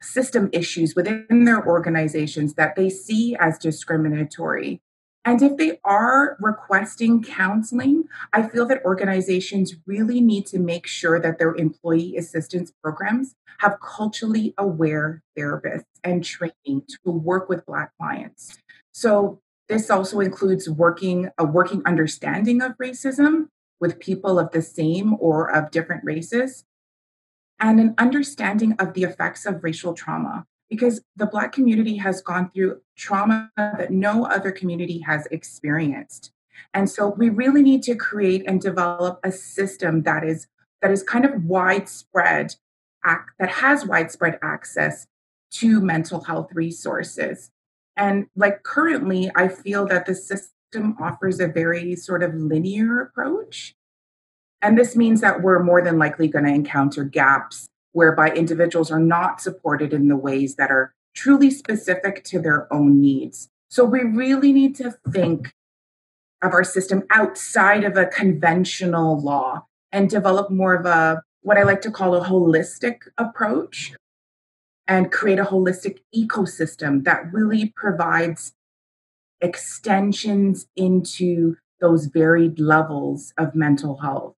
system 0.00 0.48
issues 0.52 0.94
within 0.94 1.44
their 1.44 1.66
organizations 1.66 2.54
that 2.54 2.76
they 2.76 2.88
see 2.88 3.36
as 3.38 3.58
discriminatory, 3.58 4.80
and 5.24 5.42
if 5.42 5.56
they 5.56 5.78
are 5.84 6.36
requesting 6.40 7.22
counseling, 7.22 8.04
I 8.32 8.48
feel 8.48 8.66
that 8.66 8.84
organizations 8.84 9.76
really 9.86 10.20
need 10.20 10.46
to 10.46 10.58
make 10.58 10.86
sure 10.86 11.20
that 11.20 11.38
their 11.38 11.54
employee 11.54 12.16
assistance 12.16 12.72
programs 12.82 13.34
have 13.58 13.78
culturally 13.80 14.54
aware 14.56 15.22
therapists 15.36 15.84
and 16.04 16.24
training 16.24 16.84
to 17.04 17.10
work 17.10 17.48
with 17.48 17.66
Black 17.66 17.92
clients. 17.98 18.56
So 18.92 19.40
this 19.68 19.90
also 19.90 20.20
includes 20.20 20.68
working 20.68 21.28
a 21.36 21.44
working 21.44 21.82
understanding 21.84 22.62
of 22.62 22.72
racism 22.78 23.48
with 23.80 24.00
people 24.00 24.38
of 24.38 24.50
the 24.52 24.62
same 24.62 25.14
or 25.18 25.50
of 25.50 25.70
different 25.70 26.04
races 26.04 26.64
and 27.60 27.80
an 27.80 27.94
understanding 27.98 28.74
of 28.78 28.94
the 28.94 29.02
effects 29.02 29.44
of 29.44 29.62
racial 29.62 29.92
trauma 29.92 30.46
because 30.68 31.00
the 31.16 31.26
Black 31.26 31.52
community 31.52 31.96
has 31.96 32.20
gone 32.20 32.50
through 32.50 32.80
trauma 32.96 33.50
that 33.56 33.90
no 33.90 34.26
other 34.26 34.52
community 34.52 34.98
has 35.00 35.26
experienced. 35.30 36.32
And 36.74 36.90
so 36.90 37.08
we 37.08 37.28
really 37.28 37.62
need 37.62 37.82
to 37.84 37.94
create 37.94 38.44
and 38.46 38.60
develop 38.60 39.20
a 39.24 39.32
system 39.32 40.02
that 40.02 40.24
is 40.24 40.46
that 40.82 40.90
is 40.90 41.02
kind 41.02 41.24
of 41.24 41.44
widespread 41.44 42.54
that 43.04 43.48
has 43.48 43.86
widespread 43.86 44.38
access 44.42 45.06
to 45.50 45.80
mental 45.80 46.22
health 46.24 46.50
resources. 46.52 47.50
And 47.96 48.26
like 48.36 48.62
currently, 48.62 49.30
I 49.34 49.48
feel 49.48 49.86
that 49.86 50.06
the 50.06 50.14
system 50.14 50.96
offers 51.00 51.40
a 51.40 51.48
very 51.48 51.96
sort 51.96 52.22
of 52.22 52.34
linear 52.34 53.00
approach. 53.00 53.74
And 54.60 54.76
this 54.76 54.94
means 54.94 55.20
that 55.20 55.42
we're 55.42 55.62
more 55.62 55.82
than 55.82 55.98
likely 55.98 56.28
going 56.28 56.44
to 56.44 56.52
encounter 56.52 57.04
gaps 57.04 57.68
whereby 57.98 58.30
individuals 58.30 58.92
are 58.92 59.00
not 59.00 59.40
supported 59.40 59.92
in 59.92 60.06
the 60.06 60.16
ways 60.16 60.54
that 60.54 60.70
are 60.70 60.94
truly 61.16 61.50
specific 61.50 62.22
to 62.22 62.38
their 62.38 62.72
own 62.72 63.00
needs. 63.00 63.48
So 63.70 63.84
we 63.84 64.02
really 64.02 64.52
need 64.52 64.76
to 64.76 64.96
think 65.10 65.52
of 66.40 66.52
our 66.52 66.62
system 66.62 67.02
outside 67.10 67.82
of 67.82 67.96
a 67.96 68.06
conventional 68.06 69.20
law 69.20 69.66
and 69.90 70.08
develop 70.08 70.48
more 70.48 70.74
of 70.74 70.86
a 70.86 71.22
what 71.42 71.58
I 71.58 71.64
like 71.64 71.80
to 71.82 71.90
call 71.90 72.14
a 72.14 72.24
holistic 72.24 72.98
approach 73.18 73.92
and 74.86 75.10
create 75.10 75.40
a 75.40 75.44
holistic 75.44 75.98
ecosystem 76.14 77.02
that 77.02 77.32
really 77.32 77.72
provides 77.74 78.52
extensions 79.40 80.68
into 80.76 81.56
those 81.80 82.06
varied 82.06 82.60
levels 82.60 83.32
of 83.36 83.56
mental 83.56 83.98
health. 83.98 84.36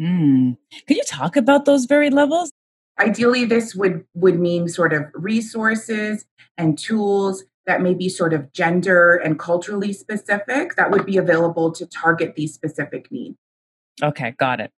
Mm. 0.00 0.56
Could 0.86 0.96
you 0.96 1.02
talk 1.04 1.36
about 1.36 1.64
those 1.64 1.86
varied 1.86 2.12
levels? 2.12 2.52
Ideally, 2.98 3.44
this 3.44 3.74
would, 3.74 4.04
would 4.14 4.38
mean 4.38 4.68
sort 4.68 4.92
of 4.92 5.04
resources 5.14 6.26
and 6.56 6.76
tools 6.76 7.44
that 7.66 7.82
may 7.82 7.94
be 7.94 8.08
sort 8.08 8.32
of 8.32 8.52
gender 8.52 9.14
and 9.14 9.38
culturally 9.38 9.92
specific 9.92 10.74
that 10.76 10.90
would 10.90 11.06
be 11.06 11.16
available 11.16 11.70
to 11.70 11.86
target 11.86 12.34
these 12.34 12.52
specific 12.52 13.12
needs. 13.12 13.36
Okay, 14.02 14.34
got 14.38 14.60
it. 14.60 14.72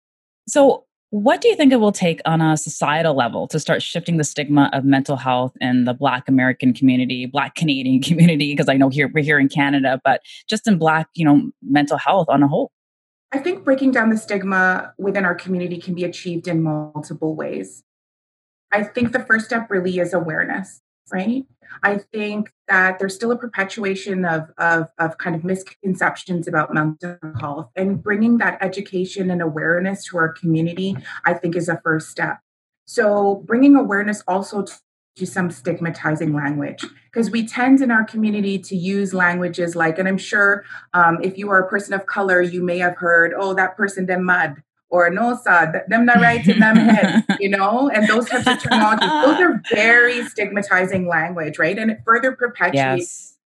So, 0.48 0.86
what 1.12 1.42
do 1.42 1.48
you 1.48 1.56
think 1.56 1.74
it 1.74 1.78
will 1.78 1.92
take 1.92 2.22
on 2.26 2.40
a 2.40 2.56
societal 2.56 3.16
level 3.16 3.48
to 3.48 3.60
start 3.60 3.82
shifting 3.82 4.18
the 4.18 4.24
stigma 4.24 4.70
of 4.74 4.86
mental 4.86 5.16
health 5.16 5.54
in 5.60 5.86
the 5.86 5.94
Black 5.94 6.28
American 6.30 6.72
community, 6.72 7.26
Black 7.26 7.56
Canadian 7.56 8.02
community? 8.04 8.52
Because 8.52 8.70
I 8.70 8.78
know 8.78 8.90
here 8.90 9.10
we're 9.14 9.24
here 9.24 9.40
in 9.40 9.50
Canada, 9.50 10.00
but 10.04 10.22
just 10.48 10.68
in 10.68 10.78
Black, 10.78 11.08
you 11.14 11.26
know, 11.26 11.52
mental 11.64 11.98
health 11.98 12.28
on 12.30 12.44
a 12.44 12.48
whole. 12.48 12.72
I 13.32 13.38
think 13.38 13.64
breaking 13.64 13.92
down 13.92 14.10
the 14.10 14.18
stigma 14.18 14.94
within 14.98 15.26
our 15.26 15.36
community 15.36 15.80
can 15.80 15.94
be 15.94 16.04
achieved 16.04 16.48
in 16.48 16.64
multiple 16.64 17.36
ways. 17.36 17.84
I 18.72 18.84
think 18.84 19.12
the 19.12 19.20
first 19.20 19.46
step 19.46 19.70
really 19.70 20.00
is 20.00 20.14
awareness 20.14 20.82
right? 21.12 21.46
I 21.84 22.00
think 22.12 22.52
that 22.68 23.00
there's 23.00 23.16
still 23.16 23.32
a 23.32 23.38
perpetuation 23.38 24.26
of, 24.26 24.50
of, 24.58 24.88
of 24.98 25.18
kind 25.18 25.36
of 25.36 25.44
misconceptions 25.44 26.48
about 26.48 26.74
mental 26.74 27.18
health 27.40 27.70
and 27.76 28.02
bringing 28.02 28.38
that 28.40 28.58
education 28.62 29.30
and 29.30 29.42
awareness 29.42 30.06
to 30.06 30.18
our 30.18 30.30
community, 30.30 30.96
I 31.26 31.34
think 31.34 31.56
is 31.56 31.70
a 31.70 31.80
first 31.84 32.10
step. 32.10 32.40
So 32.86 33.44
bringing 33.46 33.76
awareness 33.76 34.24
also 34.28 34.66
to 35.16 35.26
some 35.26 35.52
stigmatizing 35.52 36.34
language 36.34 36.86
because 37.12 37.30
we 37.30 37.46
tend 37.46 37.82
in 37.82 37.92
our 37.92 38.04
community 38.04 38.58
to 38.58 38.76
use 38.76 39.14
languages 39.14 39.76
like 39.76 40.00
and 40.00 40.08
i'm 40.08 40.18
sure 40.18 40.64
um, 40.94 41.18
if 41.22 41.38
you 41.38 41.50
are 41.50 41.60
a 41.60 41.68
person 41.68 41.94
of 41.94 42.06
color 42.06 42.42
you 42.42 42.64
may 42.64 42.78
have 42.78 42.96
heard 42.96 43.34
oh 43.36 43.54
that 43.54 43.76
person 43.76 44.06
them 44.06 44.24
mud 44.24 44.64
or 44.90 45.10
no 45.10 45.38
sir, 45.38 45.86
them 45.88 46.06
not 46.06 46.18
right 46.18 46.46
in 46.48 46.60
them 46.60 46.76
head, 46.76 47.24
you 47.40 47.50
know, 47.50 47.90
and 47.90 48.08
those 48.08 48.28
types 48.28 48.48
of 48.48 48.60
terminology. 48.60 49.06
those 49.06 49.40
are 49.40 49.62
very 49.74 50.26
stigmatizing 50.26 51.08
language, 51.08 51.60
right? 51.60 51.78
And 51.78 51.92
it 51.92 52.00
further 52.06 52.32
perpetuates 52.32 52.76
yes. 52.76 53.38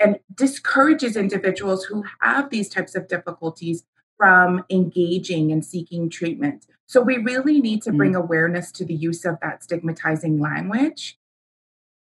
and 0.00 0.18
discourages 0.34 1.16
individuals 1.16 1.84
who 1.84 2.04
have 2.20 2.50
these 2.50 2.68
types 2.68 2.94
of 2.94 3.08
difficulties 3.08 3.84
from 4.16 4.64
engaging 4.70 5.52
and 5.52 5.64
seeking 5.64 6.08
treatment. 6.08 6.66
So 6.86 7.02
we 7.02 7.18
really 7.18 7.60
need 7.60 7.82
to 7.82 7.92
bring 7.92 8.12
mm. 8.12 8.22
awareness 8.22 8.70
to 8.72 8.84
the 8.84 8.94
use 8.94 9.24
of 9.24 9.38
that 9.42 9.62
stigmatizing 9.64 10.38
language. 10.38 11.18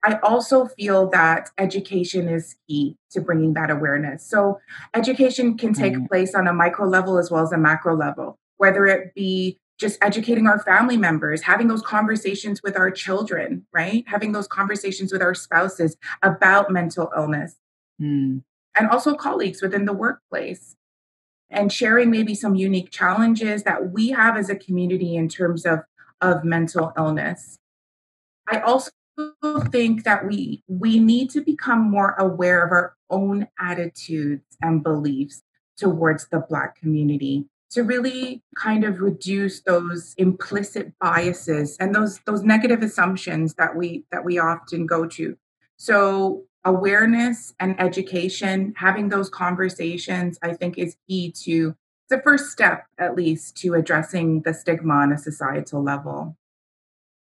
I 0.04 0.18
also 0.24 0.66
feel 0.66 1.10
that 1.10 1.50
education 1.58 2.30
is 2.30 2.56
key 2.68 2.96
to 3.12 3.20
bringing 3.20 3.54
that 3.54 3.70
awareness. 3.70 4.26
So, 4.26 4.60
education 4.94 5.58
can 5.58 5.74
take 5.74 5.94
mm. 5.94 6.08
place 6.08 6.34
on 6.34 6.48
a 6.48 6.54
micro 6.54 6.88
level 6.88 7.18
as 7.18 7.30
well 7.30 7.44
as 7.44 7.52
a 7.52 7.58
macro 7.58 7.98
level 7.98 8.39
whether 8.60 8.86
it 8.86 9.16
be 9.16 9.58
just 9.80 9.98
educating 10.02 10.46
our 10.46 10.60
family 10.60 10.98
members, 10.98 11.42
having 11.42 11.70
those 11.70 11.82
conversations 11.82 12.62
with 12.62 12.78
our 12.78 12.92
children, 12.92 13.66
right? 13.74 14.04
Having 14.08 14.34
those 14.34 14.48
conversations 14.48 15.12
with 15.12 15.22
our 15.22 15.34
spouses 15.34 15.96
about 16.22 16.70
mental 16.70 17.10
illness. 17.16 17.56
Mm. 18.00 18.44
And 18.78 18.90
also 18.90 19.16
colleagues 19.16 19.62
within 19.62 19.86
the 19.86 19.94
workplace. 19.94 20.76
And 21.50 21.72
sharing 21.72 22.12
maybe 22.12 22.36
some 22.36 22.56
unique 22.56 22.92
challenges 22.92 23.64
that 23.64 23.92
we 23.92 24.10
have 24.10 24.38
as 24.38 24.50
a 24.50 24.56
community 24.56 25.16
in 25.16 25.30
terms 25.30 25.66
of, 25.66 25.80
of 26.22 26.44
mental 26.44 26.92
illness. 26.98 27.58
I 28.48 28.60
also 28.60 28.92
think 29.72 30.04
that 30.04 30.28
we 30.28 30.64
we 30.68 31.00
need 31.00 31.30
to 31.32 31.42
become 31.42 31.82
more 31.82 32.14
aware 32.14 32.66
of 32.66 32.72
our 32.72 32.96
own 33.10 33.48
attitudes 33.60 34.58
and 34.62 34.84
beliefs 34.84 35.42
towards 35.78 36.28
the 36.30 36.40
black 36.40 36.80
community 36.80 37.46
to 37.72 37.84
really 37.84 38.42
kind 38.56 38.84
of 38.84 39.00
reduce 39.00 39.62
those 39.62 40.14
implicit 40.18 40.92
biases 41.00 41.78
and 41.80 41.94
those 41.94 42.20
those 42.26 42.44
negative 42.44 42.82
assumptions 42.82 43.54
that 43.56 43.76
we 43.76 44.06
that 44.12 44.26
we 44.26 44.40
often 44.40 44.86
go 44.86 45.06
to 45.06 45.38
so 45.78 46.44
awareness 46.66 47.54
and 47.60 47.80
education 47.80 48.74
having 48.78 49.10
those 49.10 49.30
conversations 49.30 50.38
i 50.42 50.54
think 50.54 50.78
is 50.78 50.96
key 51.08 51.32
to 51.32 51.76
the 52.10 52.22
first 52.22 52.52
step 52.52 52.86
at 52.98 53.16
least 53.16 53.56
to 53.56 53.74
addressing 53.76 54.42
the 54.42 54.54
stigma 54.54 54.94
on 54.94 55.12
a 55.12 55.18
societal 55.18 55.84
level 55.84 56.36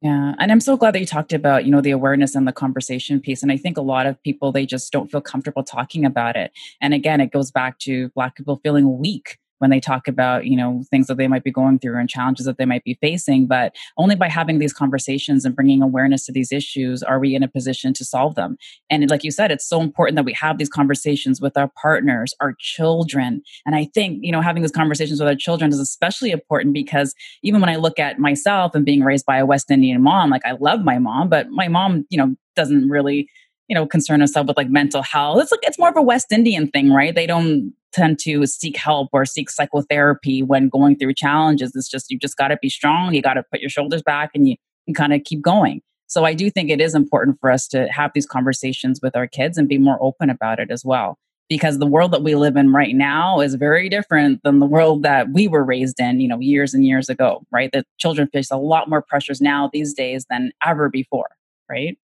yeah. 0.01 0.33
And 0.39 0.49
I'm 0.49 0.61
so 0.61 0.77
glad 0.77 0.95
that 0.95 1.01
you 1.01 1.05
talked 1.05 1.33
about, 1.33 1.65
you 1.65 1.71
know, 1.71 1.81
the 1.81 1.91
awareness 1.91 2.33
and 2.33 2.47
the 2.47 2.53
conversation 2.53 3.19
piece. 3.19 3.43
And 3.43 3.51
I 3.51 3.57
think 3.57 3.75
a 3.75 3.81
lot 3.81 4.05
of 4.05 4.21
people, 4.23 4.53
they 4.53 4.65
just 4.65 4.93
don't 4.93 5.11
feel 5.11 5.19
comfortable 5.19 5.61
talking 5.61 6.05
about 6.05 6.37
it. 6.37 6.53
And 6.79 6.93
again, 6.93 7.19
it 7.19 7.33
goes 7.33 7.51
back 7.51 7.79
to 7.79 8.07
Black 8.15 8.35
people 8.35 8.61
feeling 8.63 8.97
weak 8.97 9.39
when 9.59 9.69
they 9.69 9.79
talk 9.79 10.07
about 10.07 10.45
you 10.45 10.57
know 10.57 10.83
things 10.89 11.07
that 11.07 11.17
they 11.17 11.27
might 11.27 11.43
be 11.43 11.51
going 11.51 11.79
through 11.79 11.97
and 11.97 12.09
challenges 12.09 12.45
that 12.45 12.57
they 12.57 12.65
might 12.65 12.83
be 12.83 12.95
facing 12.95 13.45
but 13.45 13.75
only 13.97 14.15
by 14.15 14.27
having 14.27 14.59
these 14.59 14.73
conversations 14.73 15.45
and 15.45 15.55
bringing 15.55 15.81
awareness 15.81 16.25
to 16.25 16.31
these 16.31 16.51
issues 16.51 17.03
are 17.03 17.19
we 17.19 17.35
in 17.35 17.43
a 17.43 17.47
position 17.47 17.93
to 17.93 18.03
solve 18.03 18.35
them. 18.35 18.57
And 18.89 19.09
like 19.09 19.23
you 19.23 19.31
said 19.31 19.51
it's 19.51 19.67
so 19.67 19.81
important 19.81 20.15
that 20.15 20.25
we 20.25 20.33
have 20.33 20.57
these 20.57 20.69
conversations 20.69 21.39
with 21.39 21.55
our 21.57 21.71
partners 21.81 22.33
our 22.39 22.55
children. 22.59 23.41
And 23.65 23.75
i 23.75 23.85
think 23.93 24.19
you 24.21 24.31
know 24.31 24.41
having 24.41 24.63
these 24.63 24.71
conversations 24.71 25.19
with 25.19 25.29
our 25.29 25.35
children 25.35 25.71
is 25.71 25.79
especially 25.79 26.31
important 26.31 26.73
because 26.73 27.13
even 27.43 27.61
when 27.61 27.69
i 27.69 27.75
look 27.75 27.99
at 27.99 28.19
myself 28.19 28.75
and 28.75 28.85
being 28.85 29.03
raised 29.03 29.25
by 29.25 29.37
a 29.37 29.45
west 29.45 29.69
indian 29.71 30.01
mom 30.01 30.29
like 30.29 30.45
i 30.45 30.53
love 30.59 30.83
my 30.83 30.99
mom 30.99 31.29
but 31.29 31.49
my 31.49 31.67
mom 31.67 32.05
you 32.09 32.17
know 32.17 32.35
doesn't 32.55 32.89
really 32.89 33.29
you 33.69 33.75
know 33.75 33.85
concern 33.85 34.19
herself 34.19 34.47
with 34.47 34.57
like 34.57 34.69
mental 34.69 35.01
health. 35.01 35.41
It's 35.41 35.51
like 35.51 35.61
it's 35.63 35.79
more 35.79 35.89
of 35.89 35.95
a 35.95 36.01
west 36.01 36.31
indian 36.31 36.67
thing 36.67 36.91
right? 36.91 37.15
They 37.15 37.27
don't 37.27 37.73
tend 37.93 38.19
to 38.19 38.45
seek 38.45 38.77
help 38.77 39.09
or 39.13 39.25
seek 39.25 39.49
psychotherapy 39.49 40.43
when 40.43 40.69
going 40.69 40.97
through 40.97 41.13
challenges. 41.13 41.75
It's 41.75 41.89
just, 41.89 42.09
you 42.11 42.17
just 42.17 42.37
got 42.37 42.49
to 42.49 42.57
be 42.61 42.69
strong. 42.69 43.13
You 43.13 43.21
got 43.21 43.33
to 43.33 43.43
put 43.51 43.61
your 43.61 43.69
shoulders 43.69 44.01
back 44.01 44.31
and 44.33 44.47
you 44.47 44.55
can 44.85 44.93
kind 44.93 45.13
of 45.13 45.23
keep 45.23 45.41
going. 45.41 45.81
So 46.07 46.25
I 46.25 46.33
do 46.33 46.49
think 46.49 46.69
it 46.69 46.81
is 46.81 46.95
important 46.95 47.37
for 47.39 47.51
us 47.51 47.67
to 47.69 47.87
have 47.91 48.11
these 48.13 48.25
conversations 48.25 48.99
with 49.01 49.15
our 49.15 49.27
kids 49.27 49.57
and 49.57 49.67
be 49.67 49.77
more 49.77 49.97
open 50.01 50.29
about 50.29 50.59
it 50.59 50.71
as 50.71 50.83
well. 50.83 51.17
Because 51.49 51.79
the 51.79 51.87
world 51.87 52.11
that 52.11 52.21
we 52.21 52.35
live 52.35 52.55
in 52.55 52.71
right 52.71 52.95
now 52.95 53.39
is 53.39 53.55
very 53.55 53.89
different 53.89 54.41
than 54.43 54.59
the 54.59 54.67
world 54.67 55.01
that 55.03 55.31
we 55.31 55.47
were 55.47 55.63
raised 55.63 55.99
in, 55.99 56.19
you 56.19 56.27
know, 56.27 56.39
years 56.39 56.75
and 56.75 56.85
years 56.85 57.09
ago, 57.09 57.41
right? 57.51 57.71
The 57.71 57.83
children 57.97 58.27
face 58.31 58.51
a 58.51 58.57
lot 58.57 58.87
more 58.87 59.01
pressures 59.01 59.41
now 59.41 59.69
these 59.73 59.93
days 59.93 60.25
than 60.29 60.51
ever 60.63 60.89
before, 60.89 61.29
right? 61.67 61.97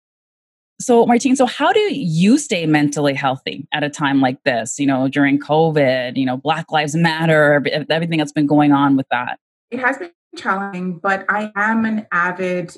So, 0.79 1.05
Martine, 1.05 1.35
so 1.35 1.45
how 1.45 1.71
do 1.71 1.79
you 1.93 2.37
stay 2.37 2.65
mentally 2.65 3.13
healthy 3.13 3.67
at 3.73 3.83
a 3.83 3.89
time 3.89 4.19
like 4.21 4.43
this, 4.43 4.79
you 4.79 4.85
know, 4.85 5.07
during 5.07 5.39
COVID, 5.39 6.17
you 6.17 6.25
know, 6.25 6.35
Black 6.37 6.71
Lives 6.71 6.95
Matter, 6.95 7.63
everything 7.89 8.17
that's 8.17 8.31
been 8.31 8.47
going 8.47 8.71
on 8.71 8.97
with 8.97 9.07
that? 9.11 9.39
It 9.71 9.79
has 9.79 9.97
been 9.97 10.11
challenging, 10.35 10.99
but 10.99 11.25
I 11.29 11.51
am 11.55 11.85
an 11.85 12.07
avid 12.11 12.75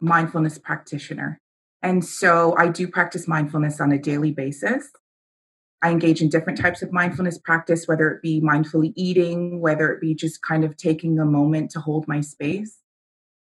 mindfulness 0.00 0.58
practitioner. 0.58 1.40
And 1.82 2.04
so 2.04 2.54
I 2.56 2.68
do 2.68 2.86
practice 2.88 3.26
mindfulness 3.26 3.80
on 3.80 3.90
a 3.90 3.98
daily 3.98 4.32
basis. 4.32 4.90
I 5.80 5.90
engage 5.90 6.20
in 6.20 6.28
different 6.28 6.58
types 6.58 6.82
of 6.82 6.92
mindfulness 6.92 7.38
practice, 7.38 7.86
whether 7.86 8.10
it 8.10 8.20
be 8.20 8.40
mindfully 8.40 8.92
eating, 8.96 9.60
whether 9.60 9.92
it 9.92 10.00
be 10.00 10.14
just 10.14 10.42
kind 10.42 10.64
of 10.64 10.76
taking 10.76 11.18
a 11.18 11.24
moment 11.24 11.70
to 11.72 11.80
hold 11.80 12.06
my 12.08 12.20
space. 12.20 12.78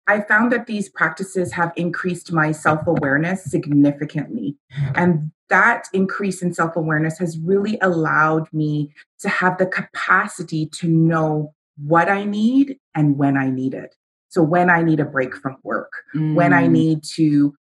I 0.09 0.23
found 0.23 0.51
that 0.53 0.67
these 0.67 0.89
practices 0.89 1.53
have 1.53 1.73
increased 1.77 2.33
my 2.33 2.51
self 2.51 2.87
awareness 2.87 3.45
significantly. 3.45 4.57
And 4.95 5.31
that 5.51 5.85
increase 5.93 6.43
in 6.43 6.55
self 6.55 6.77
awareness 6.77 7.19
has 7.19 7.39
really 7.39 7.79
allowed 7.83 8.53
me 8.53 8.93
to 9.21 9.29
have 9.29 9.59
the 9.59 9.67
capacity 9.67 10.67
to 10.81 10.89
know 10.89 11.55
what 11.77 12.09
I 12.09 12.25
need 12.25 12.79
and 12.95 13.19
when 13.19 13.37
I 13.37 13.51
need 13.51 13.75
it. 13.75 13.95
So, 14.31 14.43
when 14.43 14.71
I 14.71 14.83
need 14.83 14.99
a 14.99 15.05
break 15.05 15.37
from 15.37 15.59
work, 15.63 15.93
mm. 16.15 16.35
when 16.35 16.53
I 16.53 16.65
mm. 16.65 16.73
need 16.73 17.05
to 17.17 17.55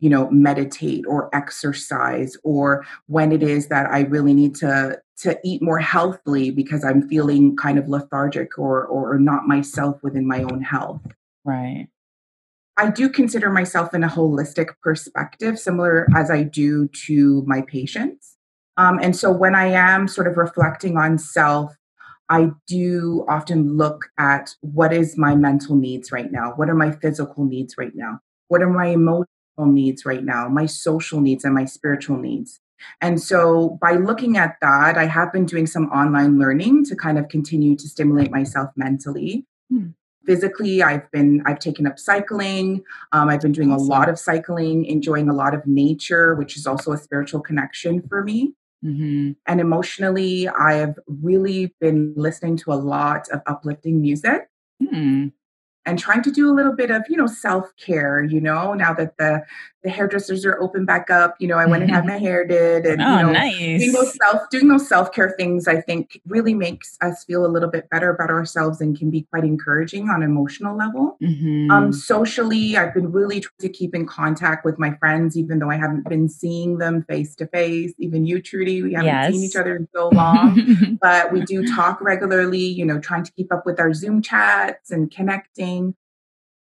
you 0.00 0.08
know 0.08 0.30
meditate 0.30 1.04
or 1.08 1.28
exercise 1.34 2.36
or 2.44 2.86
when 3.06 3.32
it 3.32 3.42
is 3.42 3.66
that 3.66 3.90
i 3.90 4.02
really 4.02 4.32
need 4.32 4.54
to 4.54 4.96
to 5.16 5.36
eat 5.42 5.60
more 5.60 5.80
healthily 5.80 6.52
because 6.52 6.84
i'm 6.84 7.08
feeling 7.08 7.56
kind 7.56 7.80
of 7.80 7.88
lethargic 7.88 8.56
or 8.58 8.86
or 8.86 9.18
not 9.18 9.48
myself 9.48 9.98
within 10.04 10.24
my 10.24 10.44
own 10.44 10.62
health 10.62 11.00
Right. 11.48 11.88
I 12.76 12.90
do 12.90 13.08
consider 13.08 13.50
myself 13.50 13.94
in 13.94 14.04
a 14.04 14.08
holistic 14.08 14.68
perspective, 14.82 15.58
similar 15.58 16.06
as 16.14 16.30
I 16.30 16.42
do 16.42 16.88
to 17.06 17.42
my 17.46 17.62
patients. 17.62 18.36
Um, 18.76 19.00
and 19.02 19.16
so 19.16 19.32
when 19.32 19.54
I 19.54 19.68
am 19.68 20.06
sort 20.08 20.26
of 20.26 20.36
reflecting 20.36 20.98
on 20.98 21.16
self, 21.16 21.74
I 22.28 22.50
do 22.66 23.24
often 23.28 23.78
look 23.78 24.10
at 24.18 24.54
what 24.60 24.92
is 24.92 25.16
my 25.16 25.34
mental 25.34 25.74
needs 25.74 26.12
right 26.12 26.30
now? 26.30 26.52
What 26.54 26.68
are 26.68 26.74
my 26.74 26.92
physical 26.92 27.46
needs 27.46 27.76
right 27.78 27.94
now? 27.94 28.20
What 28.48 28.62
are 28.62 28.70
my 28.70 28.88
emotional 28.88 29.26
needs 29.58 30.04
right 30.04 30.22
now, 30.22 30.48
my 30.48 30.66
social 30.66 31.22
needs, 31.22 31.44
and 31.44 31.54
my 31.54 31.64
spiritual 31.64 32.18
needs. 32.18 32.60
And 33.00 33.20
so, 33.20 33.78
by 33.80 33.94
looking 33.94 34.36
at 34.36 34.56
that, 34.60 34.98
I 34.98 35.06
have 35.06 35.32
been 35.32 35.46
doing 35.46 35.66
some 35.66 35.86
online 35.86 36.38
learning 36.38 36.84
to 36.84 36.94
kind 36.94 37.18
of 37.18 37.28
continue 37.28 37.74
to 37.74 37.88
stimulate 37.88 38.30
myself 38.30 38.70
mentally. 38.76 39.46
Hmm. 39.70 39.88
Physically, 40.28 40.82
I've 40.82 41.10
been 41.10 41.42
I've 41.46 41.58
taken 41.58 41.86
up 41.86 41.98
cycling. 41.98 42.84
Um, 43.12 43.30
I've 43.30 43.40
been 43.40 43.52
doing 43.52 43.70
a 43.70 43.78
lot 43.78 44.08
of 44.10 44.18
cycling, 44.18 44.84
enjoying 44.84 45.30
a 45.30 45.34
lot 45.34 45.54
of 45.54 45.66
nature, 45.66 46.34
which 46.34 46.56
is 46.56 46.66
also 46.66 46.92
a 46.92 46.98
spiritual 46.98 47.40
connection 47.40 48.02
for 48.06 48.22
me. 48.22 48.52
Mm-hmm. 48.84 49.32
And 49.46 49.60
emotionally, 49.60 50.46
I 50.46 50.74
have 50.74 50.98
really 51.06 51.74
been 51.80 52.12
listening 52.14 52.58
to 52.58 52.72
a 52.72 52.74
lot 52.74 53.28
of 53.30 53.40
uplifting 53.46 54.02
music. 54.02 54.50
Mm 54.82 55.32
and 55.88 55.98
trying 55.98 56.22
to 56.22 56.30
do 56.30 56.50
a 56.50 56.54
little 56.54 56.74
bit 56.74 56.90
of 56.90 57.02
you 57.08 57.16
know 57.16 57.26
self-care 57.26 58.22
you 58.22 58.40
know 58.40 58.74
now 58.74 58.92
that 58.92 59.16
the 59.16 59.42
the 59.82 59.90
hairdressers 59.90 60.44
are 60.44 60.60
open 60.60 60.84
back 60.84 61.10
up 61.10 61.36
you 61.38 61.46
know 61.46 61.56
i 61.56 61.66
went 61.66 61.82
and 61.82 61.92
had 61.92 62.04
my 62.12 62.18
hair 62.18 62.46
did 62.46 62.84
and 62.84 63.00
oh, 63.00 63.16
you 63.16 63.22
know 63.26 63.32
nice. 63.32 63.80
doing 63.80 63.92
those 63.92 64.14
self 64.16 64.50
doing 64.50 64.68
those 64.68 64.88
self-care 64.88 65.34
things 65.38 65.68
i 65.68 65.80
think 65.80 66.20
really 66.26 66.54
makes 66.54 66.96
us 67.00 67.24
feel 67.24 67.44
a 67.44 67.48
little 67.48 67.70
bit 67.70 67.88
better 67.90 68.10
about 68.10 68.30
ourselves 68.30 68.80
and 68.80 68.98
can 68.98 69.10
be 69.10 69.22
quite 69.30 69.44
encouraging 69.44 70.08
on 70.08 70.22
emotional 70.22 70.76
level 70.76 71.16
mm-hmm. 71.22 71.70
um 71.70 71.92
socially 71.92 72.76
i've 72.76 72.94
been 72.94 73.12
really 73.12 73.40
trying 73.40 73.52
to 73.60 73.68
keep 73.68 73.94
in 73.94 74.06
contact 74.06 74.64
with 74.64 74.78
my 74.78 74.94
friends 74.96 75.36
even 75.36 75.58
though 75.58 75.70
i 75.70 75.76
haven't 75.76 76.08
been 76.08 76.28
seeing 76.28 76.78
them 76.78 77.02
face 77.04 77.34
to 77.34 77.46
face 77.46 77.92
even 77.98 78.26
you 78.26 78.40
trudy 78.40 78.82
we 78.82 78.92
haven't 78.92 79.06
yes. 79.06 79.32
seen 79.32 79.42
each 79.42 79.56
other 79.56 79.76
in 79.76 79.88
so 79.94 80.08
long 80.08 80.98
but 81.02 81.32
we 81.32 81.42
do 81.42 81.66
talk 81.74 82.00
regularly 82.00 82.58
you 82.58 82.84
know 82.84 82.98
trying 82.98 83.24
to 83.24 83.32
keep 83.32 83.52
up 83.52 83.64
with 83.64 83.78
our 83.78 83.94
zoom 83.94 84.20
chats 84.22 84.90
and 84.90 85.10
connecting 85.10 85.94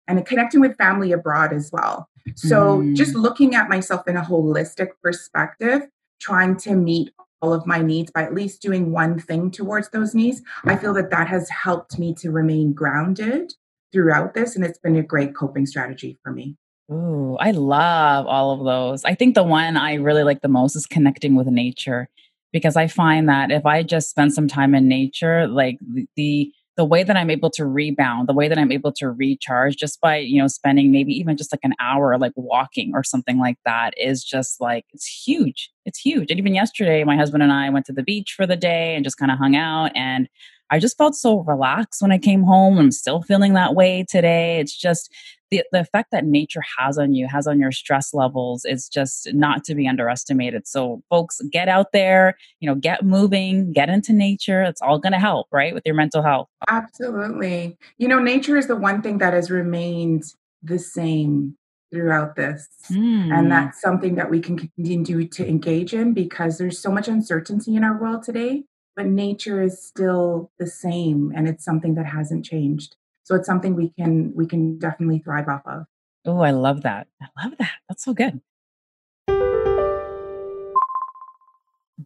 and 0.08 0.26
connecting 0.26 0.62
with 0.62 0.78
family 0.78 1.12
abroad 1.12 1.54
as 1.54 1.72
well. 1.72 2.10
So 2.36 2.80
mm. 2.80 2.96
just 2.96 3.16
looking 3.16 3.56
at 3.56 3.70
myself 3.70 4.08
in 4.08 4.18
a 4.18 4.22
holistic 4.22 4.90
perspective, 5.02 5.82
trying 6.20 6.58
to 6.58 6.76
meet 6.76 7.12
all 7.42 7.54
of 7.54 7.68
my 7.68 7.80
needs 7.80 8.12
by 8.12 8.24
at 8.24 8.34
least 8.34 8.62
doing 8.62 8.92
one 8.92 9.20
thing 9.20 9.52
towards 9.52 9.90
those 9.90 10.16
needs, 10.16 10.42
I 10.64 10.78
feel 10.78 10.94
that 10.94 11.12
that 11.12 11.28
has 11.28 11.50
helped 11.50 12.00
me 12.00 12.14
to 12.16 12.32
remain 12.32 12.72
grounded 12.74 13.54
throughout 13.92 14.34
this. 14.34 14.56
And 14.56 14.64
it's 14.64 14.80
been 14.80 14.96
a 14.96 15.04
great 15.04 15.36
coping 15.36 15.66
strategy 15.66 16.18
for 16.24 16.32
me. 16.32 16.56
Ooh, 16.92 17.38
I 17.40 17.52
love 17.52 18.26
all 18.28 18.52
of 18.52 18.66
those. 18.66 19.04
I 19.04 19.16
think 19.16 19.36
the 19.36 19.44
one 19.44 19.78
I 19.78 19.96
really 19.96 20.24
like 20.24 20.42
the 20.42 20.48
most 20.48 20.76
is 20.76 20.86
connecting 20.86 21.36
with 21.36 21.48
nature 21.48 22.10
because 22.52 22.76
I 22.76 22.88
find 22.88 23.28
that 23.30 23.52
if 23.52 23.66
I 23.66 23.84
just 23.84 24.10
spend 24.10 24.34
some 24.34 24.48
time 24.48 24.76
in 24.76 24.88
nature, 24.88 25.48
like 25.48 25.80
the, 26.16 26.52
the 26.76 26.86
way 26.86 27.04
that 27.04 27.16
I'm 27.16 27.30
able 27.30 27.52
to 27.52 27.66
rebound, 27.66 28.28
the 28.28 28.34
way 28.34 28.48
that 28.48 28.58
I'm 28.58 28.72
able 28.72 28.92
to 28.94 29.10
recharge 29.10 29.76
just 29.76 30.02
by, 30.02 30.18
you 30.18 30.42
know, 30.42 30.48
spending 30.48 30.92
maybe 30.92 31.14
even 31.14 31.38
just 31.38 31.54
like 31.54 31.60
an 31.64 31.74
hour 31.80 32.18
like 32.18 32.34
walking 32.36 32.92
or 32.96 33.04
something 33.04 33.38
like 33.38 33.58
that 33.66 33.94
is 33.98 34.24
just 34.24 34.60
like, 34.60 34.86
it's 34.92 35.06
huge. 35.06 35.70
It's 35.86 36.00
huge. 36.00 36.32
And 36.32 36.40
even 36.40 36.56
yesterday, 36.56 37.04
my 37.04 37.16
husband 37.16 37.44
and 37.44 37.52
I 37.52 37.70
went 37.70 37.86
to 37.88 37.94
the 37.94 38.04
beach 38.04 38.34
for 38.36 38.48
the 38.48 38.56
day 38.56 38.96
and 38.96 39.04
just 39.04 39.18
kind 39.18 39.32
of 39.32 39.38
hung 39.38 39.56
out. 39.56 39.92
And 39.96 40.28
I 40.74 40.80
just 40.80 40.98
felt 40.98 41.16
so 41.16 41.42
relaxed 41.42 42.02
when 42.02 42.12
I 42.12 42.18
came 42.18 42.42
home. 42.42 42.80
I'm 42.80 42.92
still 42.92 43.22
feeling 43.22 43.54
that 43.54 43.76
way 43.76 44.04
today. 44.10 44.60
It's 44.60 44.76
just 44.76 45.14
the, 45.52 45.62
the 45.72 45.82
effect 45.82 46.10
that 46.12 46.26
nature 46.26 46.64
has 46.80 46.98
on 46.98 47.14
you, 47.14 47.28
has 47.28 47.46
on 47.46 47.60
your 47.60 47.72
stress 47.72 48.12
levels, 48.12 48.66
is 48.66 48.90
just 48.90 49.32
not 49.36 49.64
to 49.66 49.76
be 49.76 49.88
underestimated. 49.88 50.68
So, 50.68 51.04
folks, 51.12 51.40
get 51.52 51.70
out 51.70 51.92
there, 51.94 52.36
you 52.60 52.68
know, 52.68 52.74
get 52.74 53.06
moving, 53.06 53.72
get 53.72 53.90
into 53.90 54.14
nature. 54.14 54.64
It's 54.64 54.82
all 54.82 54.98
going 54.98 55.14
to 55.14 55.20
help, 55.20 55.46
right, 55.52 55.76
with 55.76 55.84
your 55.86 55.94
mental 55.94 56.24
health. 56.24 56.48
Absolutely. 56.68 57.78
You 58.00 58.08
know, 58.08 58.18
nature 58.18 58.58
is 58.58 58.66
the 58.66 58.76
one 58.76 59.04
thing 59.04 59.20
that 59.20 59.36
has 59.36 59.52
remained 59.52 60.24
the 60.64 60.80
same 60.80 61.56
throughout 61.92 62.36
this. 62.36 62.68
Mm. 62.90 63.32
And 63.32 63.42
hmm. 63.44 63.50
that's 63.50 63.80
something 63.80 64.16
that 64.16 64.32
we 64.32 64.40
can 64.40 64.58
continue 64.58 65.28
to 65.28 65.48
engage 65.48 65.94
in 65.94 66.16
because 66.16 66.58
there's 66.58 66.80
so 66.80 66.90
much 66.90 67.08
uncertainty 67.08 67.76
in 67.76 67.84
our 67.84 68.02
world 68.02 68.24
today, 68.24 68.64
but 68.96 69.06
nature 69.08 69.62
is 69.62 69.82
still 69.82 70.52
the 70.60 70.68
same 70.68 71.32
and 71.36 71.48
it's 71.48 71.66
something 71.66 71.96
that 71.96 72.06
hasn't 72.06 72.46
changed. 72.46 72.96
So 73.24 73.36
it's 73.36 73.48
something 73.48 73.76
we 73.76 73.90
can 73.98 74.34
we 74.36 74.46
can 74.46 74.78
definitely 74.78 75.20
thrive 75.20 75.48
off 75.48 75.62
of. 75.66 75.86
Oh, 76.26 76.40
I 76.40 76.52
love 76.52 76.84
that. 76.84 77.08
I 77.22 77.28
love 77.44 77.58
that. 77.60 77.72
That's 77.90 78.04
so 78.04 78.14
good. 78.14 78.42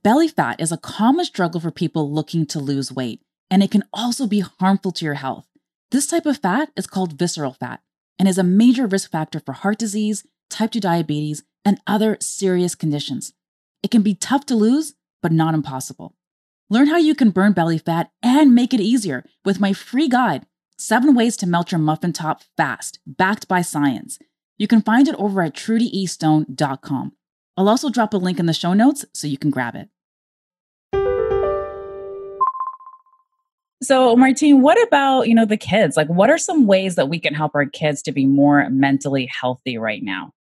Belly 0.04 0.28
fat 0.28 0.62
is 0.62 0.72
a 0.72 0.78
common 0.78 1.26
struggle 1.26 1.60
for 1.60 1.72
people 1.72 2.12
looking 2.12 2.46
to 2.48 2.60
lose 2.60 2.92
weight, 2.92 3.22
and 3.50 3.64
it 3.64 3.72
can 3.72 3.84
also 3.92 4.28
be 4.28 4.42
harmful 4.42 4.92
to 4.92 5.06
your 5.06 5.16
health. 5.16 5.48
This 5.92 6.08
type 6.08 6.26
of 6.26 6.38
fat 6.38 6.70
is 6.76 6.88
called 6.88 7.18
visceral 7.18 7.54
fat 7.54 7.82
and 8.20 8.28
is 8.28 8.38
a 8.38 8.44
major 8.44 8.86
risk 8.86 9.12
factor 9.12 9.40
for 9.40 9.54
heart 9.54 9.78
disease, 9.78 10.26
type 10.50 10.72
2 10.72 10.80
diabetes, 10.80 11.44
and 11.64 11.80
other 11.88 12.18
serious 12.20 12.76
conditions. 12.76 13.34
It 13.84 13.92
can 13.92 14.02
be 14.02 14.14
tough 14.14 14.46
to 14.48 14.56
lose, 14.56 14.96
but 15.22 15.32
not 15.32 15.54
impossible. 15.54 16.16
Learn 16.70 16.88
how 16.88 16.98
you 16.98 17.16
can 17.16 17.30
burn 17.30 17.54
belly 17.54 17.78
fat 17.78 18.12
and 18.22 18.54
make 18.54 18.74
it 18.74 18.82
easier 18.82 19.24
with 19.46 19.60
my 19.60 19.72
free 19.72 20.10
guide 20.10 20.46
Seven 20.78 21.16
Ways 21.16 21.38
to 21.38 21.48
Melt 21.48 21.72
Your 21.72 21.80
Muffin 21.80 22.12
Top 22.14 22.42
Fast, 22.58 23.00
backed 23.08 23.48
by 23.48 23.62
science. 23.62 24.20
You 24.58 24.68
can 24.68 24.82
find 24.82 25.08
it 25.08 25.16
over 25.18 25.42
at 25.42 25.56
trudyestone.com. 25.56 27.14
I'll 27.56 27.70
also 27.70 27.90
drop 27.90 28.14
a 28.14 28.18
link 28.18 28.38
in 28.38 28.48
the 28.48 28.54
show 28.54 28.74
notes 28.74 29.06
so 29.14 29.28
you 29.28 29.38
can 29.38 29.50
grab 29.50 29.76
it. 29.76 29.90
So, 33.82 34.16
Martine, 34.16 34.62
what 34.62 34.82
about, 34.86 35.28
you 35.28 35.36
know, 35.36 35.46
the 35.46 35.56
kids? 35.56 35.96
Like 35.96 36.10
what 36.10 36.30
are 36.30 36.38
some 36.38 36.68
ways 36.68 36.96
that 36.96 37.10
we 37.10 37.20
can 37.20 37.34
help 37.34 37.56
our 37.56 37.66
kids 37.66 38.02
to 38.04 38.12
be 38.12 38.26
more 38.26 38.70
mentally 38.70 39.28
healthy 39.28 39.78
right 39.78 40.04
now? 40.04 40.34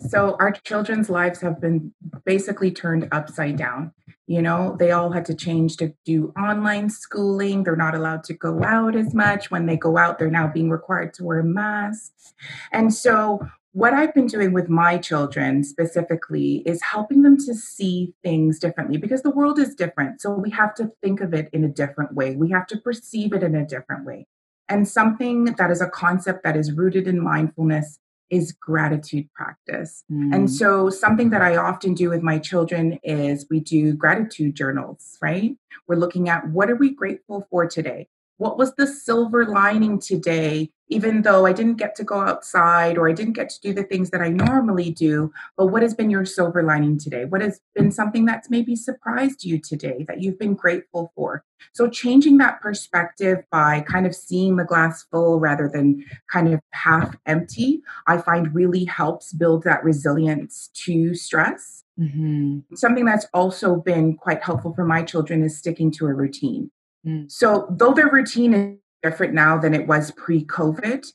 So, 0.00 0.36
our 0.38 0.52
children's 0.52 1.10
lives 1.10 1.40
have 1.40 1.60
been 1.60 1.92
basically 2.24 2.70
turned 2.70 3.08
upside 3.10 3.56
down. 3.56 3.92
You 4.28 4.42
know, 4.42 4.76
they 4.78 4.92
all 4.92 5.10
had 5.10 5.24
to 5.26 5.34
change 5.34 5.76
to 5.78 5.92
do 6.04 6.32
online 6.38 6.88
schooling. 6.88 7.64
They're 7.64 7.74
not 7.74 7.96
allowed 7.96 8.22
to 8.24 8.34
go 8.34 8.62
out 8.62 8.94
as 8.94 9.12
much. 9.12 9.50
When 9.50 9.66
they 9.66 9.76
go 9.76 9.96
out, 9.96 10.18
they're 10.18 10.30
now 10.30 10.46
being 10.46 10.70
required 10.70 11.14
to 11.14 11.24
wear 11.24 11.42
masks. 11.42 12.32
And 12.70 12.94
so, 12.94 13.40
what 13.72 13.92
I've 13.92 14.14
been 14.14 14.28
doing 14.28 14.52
with 14.52 14.68
my 14.68 14.98
children 14.98 15.64
specifically 15.64 16.62
is 16.64 16.80
helping 16.82 17.22
them 17.22 17.36
to 17.38 17.54
see 17.54 18.14
things 18.22 18.60
differently 18.60 18.98
because 18.98 19.22
the 19.22 19.30
world 19.30 19.58
is 19.58 19.74
different. 19.74 20.20
So, 20.20 20.30
we 20.32 20.50
have 20.50 20.76
to 20.76 20.92
think 21.02 21.20
of 21.20 21.34
it 21.34 21.48
in 21.52 21.64
a 21.64 21.68
different 21.68 22.14
way, 22.14 22.36
we 22.36 22.50
have 22.50 22.68
to 22.68 22.78
perceive 22.78 23.32
it 23.32 23.42
in 23.42 23.56
a 23.56 23.66
different 23.66 24.04
way. 24.04 24.28
And 24.68 24.86
something 24.86 25.46
that 25.46 25.72
is 25.72 25.80
a 25.80 25.88
concept 25.88 26.44
that 26.44 26.56
is 26.56 26.72
rooted 26.72 27.08
in 27.08 27.20
mindfulness 27.20 27.98
is 28.30 28.52
gratitude 28.52 29.28
practice. 29.34 30.04
Mm. 30.10 30.34
And 30.34 30.50
so, 30.50 30.90
something 30.90 31.30
that 31.30 31.42
I 31.42 31.56
often 31.56 31.94
do 31.94 32.10
with 32.10 32.22
my 32.22 32.38
children 32.38 32.98
is 33.02 33.46
we 33.50 33.60
do 33.60 33.94
gratitude 33.94 34.54
journals, 34.54 35.18
right? 35.22 35.56
We're 35.86 35.96
looking 35.96 36.28
at 36.28 36.48
what 36.48 36.70
are 36.70 36.76
we 36.76 36.94
grateful 36.94 37.46
for 37.50 37.66
today? 37.66 38.08
What 38.38 38.56
was 38.56 38.74
the 38.74 38.86
silver 38.86 39.44
lining 39.44 40.00
today 40.00 40.70
even 40.90 41.22
though 41.22 41.46
I 41.46 41.52
didn't 41.52 41.76
get 41.76 41.94
to 41.96 42.04
go 42.04 42.20
outside 42.20 42.96
or 42.96 43.08
I 43.08 43.12
didn't 43.12 43.34
get 43.34 43.50
to 43.50 43.60
do 43.60 43.72
the 43.72 43.82
things 43.82 44.10
that 44.10 44.20
I 44.20 44.28
normally 44.28 44.90
do, 44.90 45.32
but 45.56 45.66
what 45.66 45.82
has 45.82 45.94
been 45.94 46.10
your 46.10 46.24
silver 46.24 46.62
lining 46.62 46.98
today? 46.98 47.24
What 47.24 47.42
has 47.42 47.60
been 47.74 47.90
something 47.90 48.24
that's 48.24 48.50
maybe 48.50 48.74
surprised 48.74 49.44
you 49.44 49.58
today 49.58 50.04
that 50.08 50.22
you've 50.22 50.38
been 50.38 50.54
grateful 50.54 51.12
for? 51.14 51.44
So, 51.72 51.88
changing 51.88 52.38
that 52.38 52.60
perspective 52.60 53.38
by 53.50 53.80
kind 53.80 54.06
of 54.06 54.14
seeing 54.14 54.56
the 54.56 54.64
glass 54.64 55.04
full 55.10 55.40
rather 55.40 55.68
than 55.68 56.04
kind 56.30 56.52
of 56.54 56.60
half 56.72 57.16
empty, 57.26 57.82
I 58.06 58.18
find 58.18 58.54
really 58.54 58.84
helps 58.84 59.32
build 59.32 59.64
that 59.64 59.84
resilience 59.84 60.70
to 60.84 61.14
stress. 61.14 61.84
Mm-hmm. 61.98 62.76
Something 62.76 63.04
that's 63.04 63.26
also 63.34 63.76
been 63.76 64.16
quite 64.16 64.42
helpful 64.42 64.72
for 64.72 64.84
my 64.84 65.02
children 65.02 65.42
is 65.42 65.58
sticking 65.58 65.90
to 65.92 66.06
a 66.06 66.14
routine. 66.14 66.70
Mm. 67.08 67.30
So, 67.30 67.66
though 67.70 67.92
their 67.92 68.10
routine 68.10 68.54
is 68.54 68.78
different 69.02 69.34
now 69.34 69.58
than 69.58 69.74
it 69.74 69.86
was 69.86 70.10
pre 70.12 70.44
COVID. 70.44 71.06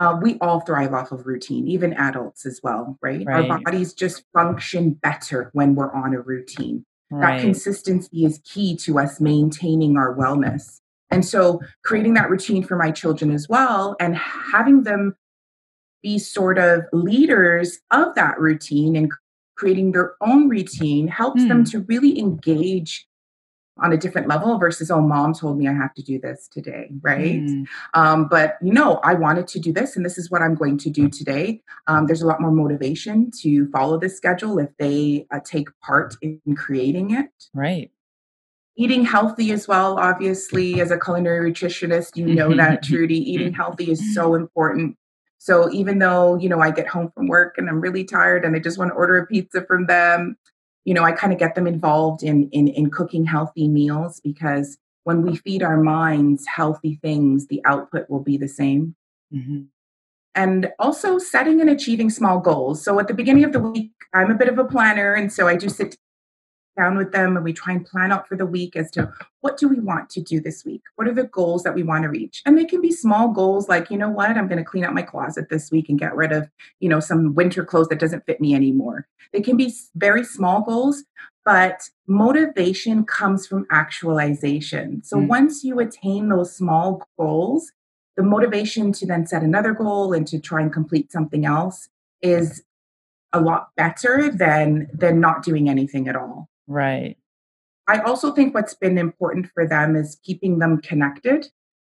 Uh, 0.00 0.18
we 0.20 0.36
all 0.40 0.60
thrive 0.60 0.92
off 0.92 1.12
of 1.12 1.26
routine, 1.26 1.68
even 1.68 1.92
adults 1.92 2.44
as 2.44 2.58
well, 2.60 2.98
right? 3.02 3.24
right? 3.24 3.48
Our 3.48 3.60
bodies 3.60 3.92
just 3.94 4.24
function 4.32 4.94
better 4.94 5.50
when 5.52 5.76
we're 5.76 5.92
on 5.92 6.12
a 6.12 6.20
routine. 6.20 6.84
Right. 7.08 7.36
That 7.36 7.42
consistency 7.42 8.24
is 8.24 8.40
key 8.42 8.76
to 8.78 8.98
us 8.98 9.20
maintaining 9.20 9.96
our 9.96 10.16
wellness. 10.16 10.80
And 11.10 11.24
so, 11.24 11.60
creating 11.84 12.14
that 12.14 12.30
routine 12.30 12.64
for 12.64 12.76
my 12.76 12.90
children 12.90 13.30
as 13.30 13.48
well 13.48 13.96
and 14.00 14.16
having 14.16 14.82
them 14.82 15.14
be 16.02 16.18
sort 16.18 16.58
of 16.58 16.82
leaders 16.92 17.78
of 17.92 18.14
that 18.16 18.40
routine 18.40 18.96
and 18.96 19.12
creating 19.56 19.92
their 19.92 20.14
own 20.20 20.48
routine 20.48 21.06
helps 21.06 21.42
mm. 21.42 21.48
them 21.48 21.64
to 21.64 21.80
really 21.80 22.18
engage 22.18 23.06
on 23.78 23.92
a 23.92 23.96
different 23.96 24.28
level 24.28 24.58
versus 24.58 24.90
oh 24.90 25.00
mom 25.00 25.32
told 25.32 25.56
me 25.58 25.66
i 25.66 25.72
have 25.72 25.94
to 25.94 26.02
do 26.02 26.18
this 26.18 26.48
today 26.48 26.90
right? 27.00 27.40
Mm. 27.40 27.66
um, 27.94 28.28
but 28.28 28.56
you 28.62 28.72
know 28.72 29.00
i 29.02 29.14
wanted 29.14 29.46
to 29.48 29.58
do 29.58 29.72
this 29.72 29.96
and 29.96 30.04
this 30.04 30.18
is 30.18 30.30
what 30.30 30.42
i'm 30.42 30.54
going 30.54 30.78
to 30.78 30.90
do 30.90 31.08
today. 31.08 31.62
Um, 31.86 32.06
there's 32.06 32.22
a 32.22 32.26
lot 32.26 32.40
more 32.40 32.50
motivation 32.50 33.30
to 33.42 33.68
follow 33.70 33.98
this 33.98 34.16
schedule 34.16 34.58
if 34.58 34.70
they 34.78 35.26
uh, 35.30 35.40
take 35.44 35.68
part 35.80 36.16
in 36.22 36.40
creating 36.56 37.12
it. 37.12 37.30
Right. 37.54 37.90
Eating 38.76 39.04
healthy 39.04 39.52
as 39.52 39.68
well 39.68 39.98
obviously 39.98 40.80
as 40.80 40.90
a 40.90 40.98
culinary 40.98 41.52
nutritionist 41.52 42.16
you 42.16 42.26
know 42.26 42.54
that 42.54 42.82
trudy 42.88 43.18
eating 43.18 43.52
healthy 43.52 43.90
is 43.90 44.14
so 44.14 44.34
important. 44.42 44.96
So 45.38 45.72
even 45.72 45.98
though, 45.98 46.36
you 46.36 46.48
know, 46.48 46.60
I 46.60 46.70
get 46.70 46.86
home 46.86 47.10
from 47.16 47.26
work 47.26 47.56
and 47.58 47.68
I'm 47.68 47.80
really 47.80 48.04
tired 48.04 48.44
and 48.44 48.54
I 48.54 48.60
just 48.60 48.78
want 48.78 48.92
to 48.92 48.94
order 48.94 49.16
a 49.16 49.26
pizza 49.26 49.64
from 49.66 49.86
them, 49.86 50.36
you 50.84 50.94
know, 50.94 51.04
I 51.04 51.12
kind 51.12 51.32
of 51.32 51.38
get 51.38 51.54
them 51.54 51.66
involved 51.66 52.22
in, 52.22 52.48
in 52.50 52.68
in 52.68 52.90
cooking 52.90 53.24
healthy 53.24 53.68
meals 53.68 54.20
because 54.20 54.78
when 55.04 55.22
we 55.22 55.36
feed 55.36 55.62
our 55.62 55.80
minds 55.80 56.46
healthy 56.46 56.98
things, 57.02 57.46
the 57.48 57.60
output 57.64 58.08
will 58.08 58.22
be 58.22 58.36
the 58.36 58.48
same. 58.48 58.94
Mm-hmm. 59.34 59.62
And 60.34 60.72
also 60.78 61.18
setting 61.18 61.60
and 61.60 61.68
achieving 61.68 62.08
small 62.08 62.38
goals. 62.38 62.82
So 62.82 62.98
at 62.98 63.08
the 63.08 63.14
beginning 63.14 63.44
of 63.44 63.52
the 63.52 63.60
week, 63.60 63.90
I'm 64.14 64.30
a 64.30 64.34
bit 64.34 64.48
of 64.48 64.58
a 64.58 64.64
planner. 64.64 65.12
And 65.12 65.32
so 65.32 65.46
I 65.46 65.56
do 65.56 65.68
sit 65.68 65.96
down 66.76 66.96
with 66.96 67.12
them 67.12 67.36
and 67.36 67.44
we 67.44 67.52
try 67.52 67.74
and 67.74 67.84
plan 67.84 68.12
out 68.12 68.28
for 68.28 68.36
the 68.36 68.46
week 68.46 68.76
as 68.76 68.90
to 68.92 69.12
what 69.40 69.56
do 69.56 69.68
we 69.68 69.80
want 69.80 70.10
to 70.10 70.20
do 70.20 70.40
this 70.40 70.64
week? 70.64 70.82
What 70.96 71.08
are 71.08 71.14
the 71.14 71.24
goals 71.24 71.62
that 71.62 71.74
we 71.74 71.82
want 71.82 72.04
to 72.04 72.08
reach? 72.08 72.42
And 72.46 72.56
they 72.56 72.64
can 72.64 72.80
be 72.80 72.92
small 72.92 73.28
goals 73.28 73.68
like 73.68 73.90
you 73.90 73.98
know 73.98 74.10
what? 74.10 74.30
I'm 74.30 74.48
going 74.48 74.62
to 74.62 74.64
clean 74.64 74.84
out 74.84 74.94
my 74.94 75.02
closet 75.02 75.48
this 75.48 75.70
week 75.70 75.88
and 75.88 75.98
get 75.98 76.14
rid 76.14 76.32
of 76.32 76.48
you 76.80 76.88
know 76.88 77.00
some 77.00 77.34
winter 77.34 77.64
clothes 77.64 77.88
that 77.88 78.00
doesn't 78.00 78.26
fit 78.26 78.40
me 78.40 78.54
anymore. 78.54 79.06
They 79.32 79.40
can 79.40 79.56
be 79.56 79.72
very 79.94 80.24
small 80.24 80.62
goals 80.62 81.04
but 81.44 81.88
motivation 82.06 83.04
comes 83.04 83.48
from 83.48 83.66
actualization. 83.72 85.02
So 85.02 85.16
mm. 85.16 85.26
once 85.26 85.64
you 85.64 85.80
attain 85.80 86.28
those 86.28 86.54
small 86.54 87.02
goals 87.18 87.72
the 88.16 88.22
motivation 88.22 88.92
to 88.92 89.06
then 89.06 89.26
set 89.26 89.42
another 89.42 89.72
goal 89.72 90.12
and 90.12 90.26
to 90.28 90.38
try 90.38 90.60
and 90.60 90.72
complete 90.72 91.10
something 91.10 91.46
else 91.46 91.88
is 92.20 92.62
a 93.32 93.40
lot 93.40 93.68
better 93.76 94.30
than 94.30 94.88
than 94.92 95.20
not 95.20 95.42
doing 95.42 95.68
anything 95.68 96.08
at 96.08 96.16
all 96.16 96.48
Right. 96.66 97.16
I 97.88 97.98
also 98.00 98.32
think 98.32 98.54
what's 98.54 98.74
been 98.74 98.98
important 98.98 99.48
for 99.52 99.66
them 99.66 99.96
is 99.96 100.18
keeping 100.22 100.58
them 100.58 100.80
connected. 100.80 101.48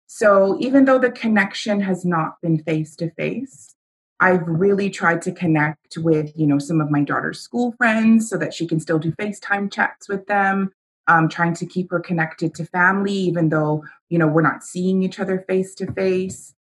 So 0.07 0.57
even 0.61 0.85
though 0.85 0.99
the 0.99 1.11
connection 1.11 1.81
has 1.81 2.05
not 2.05 2.41
been 2.43 2.63
face 2.63 2.97
to 2.97 3.11
face, 3.13 3.75
I've 4.21 4.47
really 4.47 4.91
tried 4.91 5.23
to 5.23 5.33
connect 5.33 5.97
with, 5.99 6.33
you 6.37 6.47
know, 6.47 6.59
some 6.59 6.81
of 6.81 6.91
my 6.91 7.03
daughter's 7.03 7.41
school 7.41 7.73
friends 7.73 8.29
so 8.29 8.37
that 8.37 8.53
she 8.53 8.67
can 8.67 8.79
still 8.79 8.99
do 8.99 9.13
FaceTime 9.13 9.73
chats 9.73 10.09
with 10.09 10.27
them. 10.27 10.73
Um, 11.07 11.29
trying 11.29 11.55
to 11.55 11.67
keep 11.67 11.91
her 11.91 11.99
connected 11.99 12.55
to 12.55 12.65
family, 12.67 13.13
even 13.13 13.49
though, 13.49 13.83
you 14.11 14.19
know, 14.19 14.29
we're 14.29 14.43
not 14.43 14.63
seeing 14.63 15.03
each 15.03 15.19
other 15.19 15.45
face 15.49 15.75
to 15.77 15.91
face. 15.93 16.55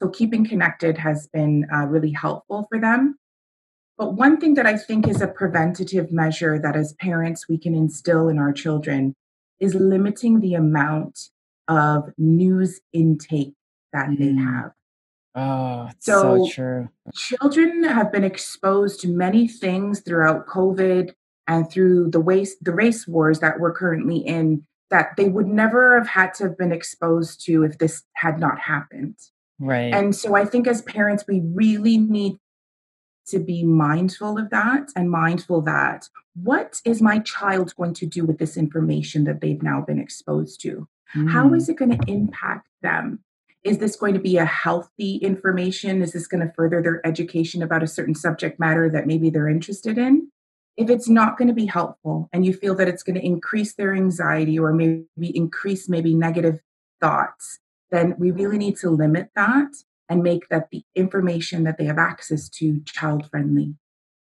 So 0.00 0.08
keeping 0.08 0.46
connected 0.46 0.96
has 0.98 1.26
been 1.26 1.66
uh, 1.74 1.86
really 1.86 2.12
helpful 2.12 2.66
for 2.70 2.78
them. 2.78 3.18
But 4.00 4.14
one 4.14 4.38
thing 4.38 4.54
that 4.54 4.64
I 4.64 4.78
think 4.78 5.06
is 5.06 5.20
a 5.20 5.28
preventative 5.28 6.10
measure 6.10 6.58
that 6.58 6.74
as 6.74 6.94
parents 6.94 7.50
we 7.50 7.58
can 7.58 7.74
instill 7.74 8.28
in 8.28 8.38
our 8.38 8.50
children 8.50 9.14
is 9.60 9.74
limiting 9.74 10.40
the 10.40 10.54
amount 10.54 11.28
of 11.68 12.08
news 12.16 12.80
intake 12.94 13.52
that 13.92 14.08
mm. 14.08 14.18
they 14.18 14.42
have. 14.42 14.72
Oh, 15.34 15.90
so, 15.98 16.46
so 16.46 16.50
true. 16.50 16.88
Children 17.14 17.84
have 17.84 18.10
been 18.10 18.24
exposed 18.24 19.00
to 19.00 19.08
many 19.08 19.46
things 19.46 20.00
throughout 20.00 20.46
COVID 20.46 21.10
and 21.46 21.70
through 21.70 22.10
the 22.10 22.20
waste 22.20 22.64
the 22.64 22.72
race 22.72 23.06
wars 23.06 23.40
that 23.40 23.60
we're 23.60 23.74
currently 23.74 24.16
in 24.16 24.66
that 24.88 25.10
they 25.18 25.28
would 25.28 25.46
never 25.46 25.98
have 25.98 26.08
had 26.08 26.32
to 26.34 26.44
have 26.44 26.56
been 26.56 26.72
exposed 26.72 27.44
to 27.44 27.64
if 27.64 27.76
this 27.76 28.04
had 28.14 28.40
not 28.40 28.60
happened. 28.60 29.16
Right. 29.58 29.92
And 29.92 30.16
so 30.16 30.34
I 30.34 30.46
think 30.46 30.66
as 30.66 30.80
parents 30.80 31.24
we 31.28 31.42
really 31.52 31.98
need 31.98 32.38
to 33.30 33.38
be 33.38 33.64
mindful 33.64 34.38
of 34.38 34.50
that 34.50 34.88
and 34.96 35.10
mindful 35.10 35.62
that 35.62 36.08
what 36.34 36.80
is 36.84 37.02
my 37.02 37.18
child 37.20 37.74
going 37.76 37.94
to 37.94 38.06
do 38.06 38.24
with 38.24 38.38
this 38.38 38.56
information 38.56 39.24
that 39.24 39.40
they've 39.40 39.62
now 39.62 39.80
been 39.80 39.98
exposed 39.98 40.60
to? 40.62 40.88
Mm. 41.14 41.30
How 41.30 41.52
is 41.54 41.68
it 41.68 41.76
going 41.76 41.96
to 41.96 42.10
impact 42.10 42.68
them? 42.82 43.20
Is 43.62 43.78
this 43.78 43.96
going 43.96 44.14
to 44.14 44.20
be 44.20 44.38
a 44.38 44.44
healthy 44.44 45.16
information? 45.16 46.02
Is 46.02 46.12
this 46.12 46.26
going 46.26 46.46
to 46.46 46.52
further 46.54 46.82
their 46.82 47.06
education 47.06 47.62
about 47.62 47.82
a 47.82 47.88
certain 47.88 48.14
subject 48.14 48.58
matter 48.58 48.88
that 48.88 49.06
maybe 49.06 49.28
they're 49.28 49.48
interested 49.48 49.98
in? 49.98 50.30
If 50.76 50.88
it's 50.88 51.08
not 51.08 51.36
going 51.36 51.48
to 51.48 51.54
be 51.54 51.66
helpful 51.66 52.30
and 52.32 52.46
you 52.46 52.54
feel 52.54 52.74
that 52.76 52.88
it's 52.88 53.02
going 53.02 53.16
to 53.16 53.26
increase 53.26 53.74
their 53.74 53.94
anxiety 53.94 54.58
or 54.58 54.72
maybe 54.72 55.06
increase 55.18 55.88
maybe 55.88 56.14
negative 56.14 56.60
thoughts, 57.00 57.58
then 57.90 58.14
we 58.18 58.30
really 58.30 58.56
need 58.56 58.76
to 58.78 58.88
limit 58.88 59.28
that 59.36 59.68
and 60.10 60.22
make 60.22 60.48
that 60.48 60.68
the 60.70 60.82
information 60.94 61.64
that 61.64 61.78
they 61.78 61.84
have 61.84 61.98
access 61.98 62.48
to 62.48 62.80
child 62.84 63.30
friendly. 63.30 63.74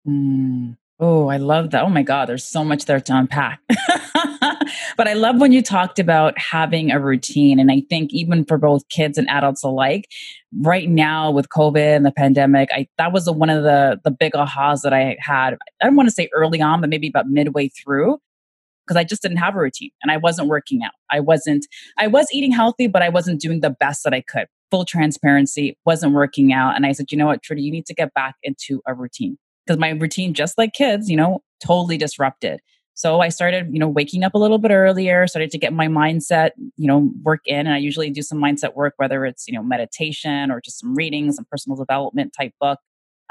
Mm. 0.07 0.77
Oh, 1.01 1.29
I 1.29 1.37
love 1.37 1.71
that. 1.71 1.83
Oh 1.83 1.89
my 1.89 2.03
God, 2.03 2.27
there's 2.27 2.43
so 2.43 2.63
much 2.63 2.85
there 2.85 2.99
to 2.99 3.17
unpack. 3.17 3.59
but 4.97 5.07
I 5.07 5.13
love 5.13 5.39
when 5.39 5.51
you 5.51 5.61
talked 5.61 5.97
about 5.97 6.37
having 6.37 6.91
a 6.91 6.99
routine. 6.99 7.57
And 7.57 7.71
I 7.71 7.83
think 7.89 8.13
even 8.13 8.45
for 8.45 8.57
both 8.57 8.87
kids 8.89 9.17
and 9.17 9.29
adults 9.29 9.63
alike, 9.63 10.09
right 10.59 10.89
now 10.89 11.31
with 11.31 11.49
COVID 11.49 11.95
and 11.95 12.05
the 12.05 12.11
pandemic, 12.11 12.69
I 12.73 12.87
that 12.97 13.13
was 13.13 13.27
a, 13.27 13.31
one 13.31 13.49
of 13.49 13.63
the 13.63 13.99
the 14.03 14.11
big 14.11 14.33
ahas 14.33 14.81
that 14.81 14.93
I 14.93 15.17
had. 15.19 15.57
I 15.81 15.85
don't 15.85 15.95
want 15.95 16.09
to 16.09 16.13
say 16.13 16.29
early 16.33 16.61
on, 16.61 16.81
but 16.81 16.89
maybe 16.89 17.07
about 17.07 17.27
midway 17.27 17.69
through 17.69 18.19
because 18.85 18.99
I 18.99 19.03
just 19.03 19.21
didn't 19.21 19.37
have 19.37 19.55
a 19.55 19.59
routine 19.59 19.91
and 20.01 20.11
I 20.11 20.17
wasn't 20.17 20.49
working 20.49 20.83
out. 20.83 20.93
I 21.11 21.19
wasn't, 21.19 21.67
I 21.99 22.07
was 22.07 22.27
eating 22.33 22.51
healthy, 22.51 22.87
but 22.87 23.03
I 23.03 23.09
wasn't 23.09 23.39
doing 23.39 23.59
the 23.61 23.69
best 23.69 24.03
that 24.03 24.15
I 24.15 24.21
could. 24.21 24.47
Full 24.71 24.85
transparency, 24.85 25.77
wasn't 25.85 26.13
working 26.13 26.53
out. 26.53 26.75
And 26.75 26.85
I 26.85 26.91
said, 26.91 27.11
you 27.11 27.17
know 27.17 27.25
what, 27.25 27.41
Trudy, 27.41 27.61
you 27.61 27.71
need 27.71 27.85
to 27.87 27.93
get 27.93 28.13
back 28.13 28.35
into 28.43 28.81
a 28.85 28.93
routine 28.93 29.37
because 29.65 29.79
my 29.79 29.89
routine, 29.89 30.33
just 30.33 30.57
like 30.57 30.73
kids, 30.73 31.09
you 31.09 31.17
know, 31.17 31.41
totally 31.63 31.97
disrupted. 31.97 32.59
So 32.93 33.21
I 33.21 33.29
started, 33.29 33.69
you 33.71 33.79
know, 33.79 33.87
waking 33.87 34.25
up 34.25 34.33
a 34.33 34.37
little 34.37 34.57
bit 34.57 34.71
earlier, 34.71 35.25
started 35.25 35.51
to 35.51 35.57
get 35.57 35.71
my 35.71 35.87
mindset, 35.87 36.49
you 36.75 36.85
know, 36.85 37.09
work 37.23 37.39
in. 37.45 37.59
And 37.59 37.73
I 37.73 37.77
usually 37.77 38.09
do 38.09 38.21
some 38.21 38.39
mindset 38.39 38.75
work, 38.75 38.93
whether 38.97 39.25
it's, 39.25 39.47
you 39.47 39.53
know, 39.53 39.63
meditation 39.63 40.51
or 40.51 40.59
just 40.59 40.79
some 40.79 40.93
reading, 40.95 41.31
some 41.31 41.45
personal 41.49 41.77
development 41.77 42.33
type 42.37 42.51
book. 42.59 42.79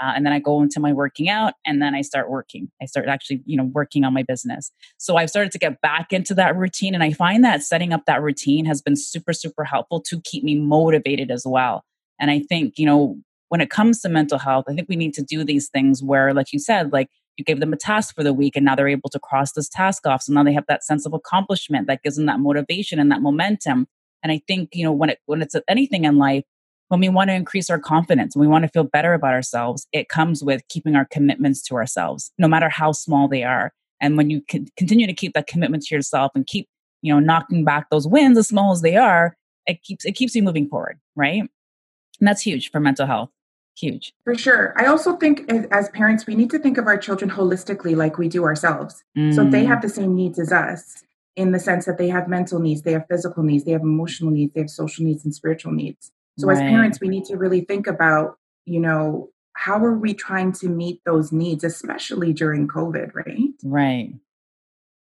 Uh, 0.01 0.13
and 0.15 0.25
then 0.25 0.33
I 0.33 0.39
go 0.39 0.63
into 0.63 0.81
my 0.81 0.93
working 0.93 1.29
out 1.29 1.55
and 1.67 1.83
then 1.83 1.95
I 1.95 2.03
start 2.03 2.31
working. 2.31 2.71
I 2.81 2.87
start 2.87 3.09
actually, 3.09 3.43
you 3.47 3.57
know, 3.57 3.65
working 3.65 4.05
on 4.05 4.15
my 4.15 4.23
business. 4.23 4.71
So 4.97 5.17
I've 5.17 5.31
started 5.31 5.53
to 5.53 5.59
get 5.59 5.81
back 5.81 6.13
into 6.13 6.35
that 6.35 6.57
routine. 6.57 6.95
And 6.95 7.03
I 7.03 7.13
find 7.13 7.45
that 7.45 7.63
setting 7.63 7.93
up 7.93 8.05
that 8.07 8.23
routine 8.23 8.65
has 8.67 8.81
been 8.81 8.97
super, 8.97 9.33
super 9.33 9.65
helpful 9.65 10.01
to 10.03 10.21
keep 10.23 10.45
me 10.45 10.57
motivated 10.57 11.31
as 11.31 11.45
well. 11.47 11.85
And 12.21 12.31
I 12.31 12.41
think, 12.41 12.79
you 12.79 12.87
know, 12.87 13.17
when 13.49 13.61
it 13.61 13.71
comes 13.71 14.01
to 14.01 14.09
mental 14.09 14.39
health, 14.39 14.67
I 14.69 14.75
think 14.75 14.89
we 14.89 14.97
need 14.97 15.15
to 15.15 15.23
do 15.23 15.43
these 15.43 15.69
things 15.69 16.03
where, 16.03 16.35
like 16.35 16.53
you 16.53 16.59
said, 16.59 16.93
like 16.93 17.09
you 17.37 17.45
gave 17.45 17.61
them 17.61 17.73
a 17.73 17.77
task 17.77 18.15
for 18.15 18.23
the 18.23 18.35
week 18.35 18.57
and 18.57 18.65
now 18.65 18.75
they're 18.75 18.89
able 18.89 19.09
to 19.11 19.19
cross 19.19 19.53
this 19.53 19.69
task 19.69 20.07
off. 20.07 20.23
So 20.23 20.33
now 20.33 20.43
they 20.43 20.53
have 20.53 20.67
that 20.69 20.85
sense 20.85 21.07
of 21.07 21.15
accomplishment 21.15 21.87
that 21.87 22.03
gives 22.03 22.17
them 22.17 22.27
that 22.27 22.41
motivation 22.41 22.99
and 22.99 23.11
that 23.11 23.23
momentum. 23.23 23.87
And 24.23 24.33
I 24.33 24.43
think, 24.47 24.71
you 24.73 24.85
know, 24.85 24.93
when 24.93 25.11
it 25.11 25.21
when 25.27 25.41
it's 25.41 25.55
anything 25.69 26.05
in 26.05 26.19
life, 26.19 26.45
when 26.89 27.01
we 27.01 27.09
want 27.09 27.29
to 27.29 27.35
increase 27.35 27.71
our 27.71 27.79
confidence, 27.79 28.35
when 28.35 28.47
we 28.47 28.51
want 28.51 28.65
to 28.65 28.71
feel 28.71 28.85
better 28.85 29.15
about 29.15 29.35
ourselves, 29.35 29.87
it 29.93 30.09
comes 30.09 30.43
with 30.43 30.67
keeping 30.69 30.97
our 30.97 31.05
commitments 31.05 31.63
to 31.63 31.75
ourselves, 31.77 32.33
no 32.39 32.49
matter 32.49 32.69
how 32.69 32.93
small 32.93 33.29
they 33.29 33.45
are. 33.45 33.73
And 34.01 34.17
when 34.17 34.31
you 34.31 34.43
continue 34.77 35.07
to 35.07 35.13
keep 35.13 35.35
that 35.35 35.47
commitment 35.47 35.83
to 35.85 35.95
yourself 35.95 36.33
and 36.35 36.47
keep, 36.47 36.69
you 37.03 37.13
know, 37.13 37.21
knocking 37.21 37.65
back 37.65 37.91
those 37.91 38.07
wins, 38.07 38.39
as 38.39 38.49
small 38.49 38.73
as 38.73 38.83
they 38.83 38.97
are, 38.97 39.37
it 39.67 39.83
keeps 39.83 40.05
it 40.05 40.13
keeps 40.13 40.35
you 40.35 40.43
moving 40.43 40.69
forward, 40.69 40.99
right? 41.15 41.41
And 41.41 42.29
that's 42.29 42.43
huge 42.43 42.71
for 42.71 42.81
mental 42.81 43.07
health. 43.07 43.31
Huge. 43.77 44.13
For 44.25 44.35
sure. 44.35 44.75
I 44.77 44.87
also 44.87 45.17
think 45.17 45.51
as, 45.53 45.67
as 45.71 45.89
parents, 45.91 46.27
we 46.27 46.35
need 46.35 46.51
to 46.51 46.59
think 46.59 46.79
of 46.79 46.87
our 46.87 46.99
children 46.99 47.31
holistically 47.31 47.95
like 47.95 48.19
we 48.19 48.29
do 48.29 48.43
ourselves. 48.45 49.05
Mm. 49.17 49.33
So 49.35 49.45
they 49.45 49.65
have 49.65 49.83
the 49.83 49.89
same 49.89 50.17
needs 50.17 50.39
as 50.39 50.53
us 50.53 51.05
in 51.37 51.53
the 51.53 51.61
sense 51.61 51.85
that 51.85 51.99
they 51.99 52.09
have 52.09 52.27
mental 52.27 52.59
needs, 52.59 52.83
they 52.83 52.93
have 52.93 53.07
physical 53.09 53.45
needs, 53.45 53.65
they 53.65 53.71
have 53.71 53.83
emotional 53.83 54.33
needs, 54.33 54.53
they 54.55 54.61
have 54.61 54.71
social 54.71 55.05
needs 55.05 55.25
and 55.25 55.33
spiritual 55.33 55.71
needs. 55.71 56.11
So 56.39 56.47
right. 56.47 56.57
as 56.57 56.61
parents, 56.61 57.01
we 57.01 57.09
need 57.09 57.25
to 57.27 57.37
really 57.37 57.63
think 57.63 57.87
about, 57.87 58.37
you 58.65 58.81
know, 58.81 59.31
how 59.55 59.85
are 59.85 59.99
we 59.99 60.15
trying 60.15 60.53
to 60.53 60.69
meet 60.69 61.01
those 61.05 61.33
needs, 61.33 61.65
especially 61.65 62.33
during 62.33 62.69
COVID, 62.69 63.13
right? 63.15 63.51
Right. 63.65 64.15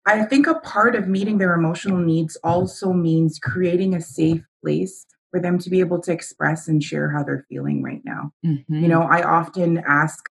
I 0.07 0.25
think 0.25 0.47
a 0.47 0.55
part 0.61 0.95
of 0.95 1.09
meeting 1.09 1.39
their 1.39 1.55
emotional 1.55 1.99
needs 1.99 2.37
also 2.45 2.93
means 2.93 3.39
creating 3.39 3.95
a 3.95 4.01
safe 4.01 4.45
place 4.63 5.07
for 5.31 5.41
them 5.41 5.59
to 5.59 5.71
be 5.71 5.81
able 5.81 6.01
to 6.03 6.13
express 6.13 6.69
and 6.69 6.83
share 6.83 7.11
how 7.11 7.25
they're 7.25 7.47
feeling 7.49 7.83
right 7.83 8.03
now. 8.05 8.31
Mm-hmm. 8.47 8.83
You 8.83 8.89
know, 8.89 9.03
I 9.03 9.23
often 9.23 9.79
ask 9.79 10.25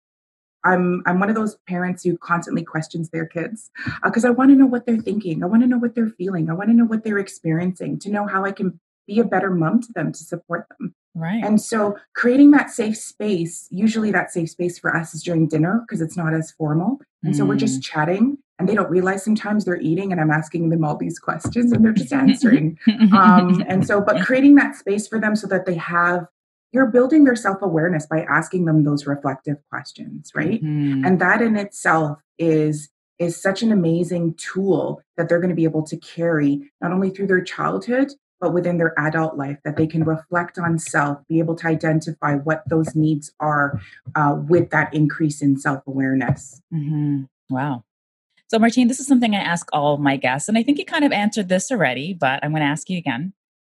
I'm 0.64 1.02
I'm 1.08 1.20
one 1.20 1.30
of 1.30 1.36
those 1.36 1.58
parents 1.68 2.04
who 2.04 2.18
constantly 2.18 2.64
questions 2.64 3.10
their 3.10 3.26
kids 3.26 3.72
because 4.04 4.26
uh, 4.26 4.28
I 4.28 4.32
want 4.32 4.52
to 4.52 4.56
know 4.56 4.68
what 4.68 4.86
they're 4.86 4.98
thinking. 4.98 5.44
I 5.44 5.48
want 5.48 5.64
to 5.64 5.68
know 5.68 5.80
what 5.80 5.96
they're 5.96 6.14
feeling. 6.18 6.50
I 6.50 6.54
want 6.54 6.70
to 6.70 6.76
know 6.76 6.86
what 6.86 7.04
they're 7.04 7.18
experiencing 7.18 7.98
to 8.00 8.12
know 8.12 8.28
how 8.28 8.46
I 8.46 8.52
can 8.52 8.80
be 9.08 9.20
a 9.20 9.26
better 9.26 9.50
mom 9.50 9.82
to 9.82 9.94
them 9.94 10.12
to 10.12 10.24
support 10.24 10.68
them. 10.70 10.96
Right. 11.14 11.44
And 11.44 11.60
so 11.60 11.98
creating 12.16 12.52
that 12.52 12.70
safe 12.70 12.98
space, 12.98 13.68
usually 13.70 14.12
that 14.12 14.32
safe 14.32 14.50
space 14.50 14.80
for 14.80 14.96
us 14.96 15.14
is 15.14 15.24
during 15.24 15.48
dinner 15.48 15.84
because 15.86 16.02
it's 16.02 16.16
not 16.16 16.34
as 16.34 16.52
formal. 16.52 17.00
And 17.24 17.34
mm. 17.34 17.38
so 17.38 17.46
we're 17.46 17.58
just 17.58 17.82
mm. 17.82 17.84
chatting 17.84 18.38
and 18.60 18.70
they 18.70 18.76
don't 18.76 18.90
realize 18.90 19.24
sometimes 19.24 19.66
they're 19.66 19.82
eating 19.82 20.12
and 20.12 20.22
I'm 20.22 20.32
asking 20.32 20.70
them 20.70 20.86
all 20.86 20.96
these 20.96 21.20
questions 21.20 21.72
and 21.72 21.84
they're 21.84 21.92
just 21.92 22.14
answering. 22.14 22.78
um, 23.14 23.62
and 23.68 23.86
so, 23.86 24.00
but 24.00 24.22
creating 24.26 24.56
that 24.56 24.76
space 24.76 25.08
for 25.08 25.20
them 25.20 25.36
so 25.36 25.48
that 25.48 25.66
they 25.66 25.76
have, 25.76 26.28
you're 26.72 26.88
building 26.88 27.26
their 27.26 27.36
self 27.36 27.62
awareness 27.62 28.06
by 28.06 28.22
asking 28.22 28.66
them 28.66 28.86
those 28.86 29.06
reflective 29.06 29.58
questions, 29.70 30.32
right? 30.34 30.64
Mm. 30.64 31.06
And 31.06 31.20
that 31.20 31.42
in 31.42 31.58
itself 31.58 32.20
is 32.38 32.90
is 33.20 33.40
such 33.40 33.62
an 33.62 33.72
amazing 33.72 34.34
tool 34.36 35.00
that 35.16 35.30
they're 35.30 35.40
going 35.40 35.50
to 35.50 35.56
be 35.56 35.64
able 35.64 35.84
to 35.84 35.98
carry 35.98 36.72
not 36.82 36.92
only 36.92 37.12
through 37.12 37.28
their 37.28 37.44
childhood 37.44 38.12
but 38.42 38.54
within 38.54 38.78
their 38.78 38.94
adult 39.00 39.38
life, 39.38 39.58
that 39.64 39.78
they 39.78 39.88
can 39.88 40.04
reflect 40.04 40.58
on 40.58 40.80
self, 40.80 41.20
be 41.30 41.40
able 41.40 41.56
to 41.56 41.68
identify 41.68 42.36
what 42.36 42.64
those 42.68 42.96
needs 42.96 43.32
are 43.40 43.80
uh, 44.16 44.36
with 44.36 44.72
that 44.72 44.94
increase 44.94 45.42
in 45.42 45.58
self 45.58 45.82
awareness. 45.88 46.62
Mm-hmm. 46.74 47.24
Wow. 47.50 47.84
So, 48.48 48.60
Martine, 48.60 48.90
this 48.90 49.00
is 49.00 49.08
something 49.08 49.34
I 49.34 49.40
ask 49.40 49.70
all 49.72 49.98
my 49.98 50.18
guests, 50.18 50.50
and 50.50 50.58
I 50.58 50.64
think 50.64 50.78
you 50.78 50.86
kind 50.86 51.06
of 51.06 51.14
answered 51.14 51.48
this 51.48 51.72
already, 51.72 52.14
but 52.14 52.44
I'm 52.44 52.52
going 52.52 52.62
to 52.62 52.68
ask 52.68 52.90
you 52.90 52.98
again. 52.98 53.34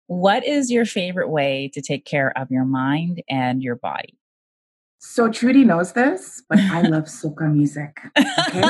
What 0.09 0.45
is 0.47 0.71
your 0.71 0.85
favorite 0.85 1.31
way 1.31 1.71
to 1.73 1.81
take 1.81 2.05
care 2.05 2.37
of 2.39 2.51
your 2.51 2.65
mind 2.65 3.23
and 3.29 3.63
your 3.63 3.75
body? 3.75 4.19
So 4.99 5.31
Trudy 5.31 5.65
knows 5.65 5.93
this, 5.93 6.43
but 6.49 6.59
I 6.59 6.83
love 6.83 7.05
soca 7.05 7.53
music. 7.53 7.99
Okay. 8.17 8.63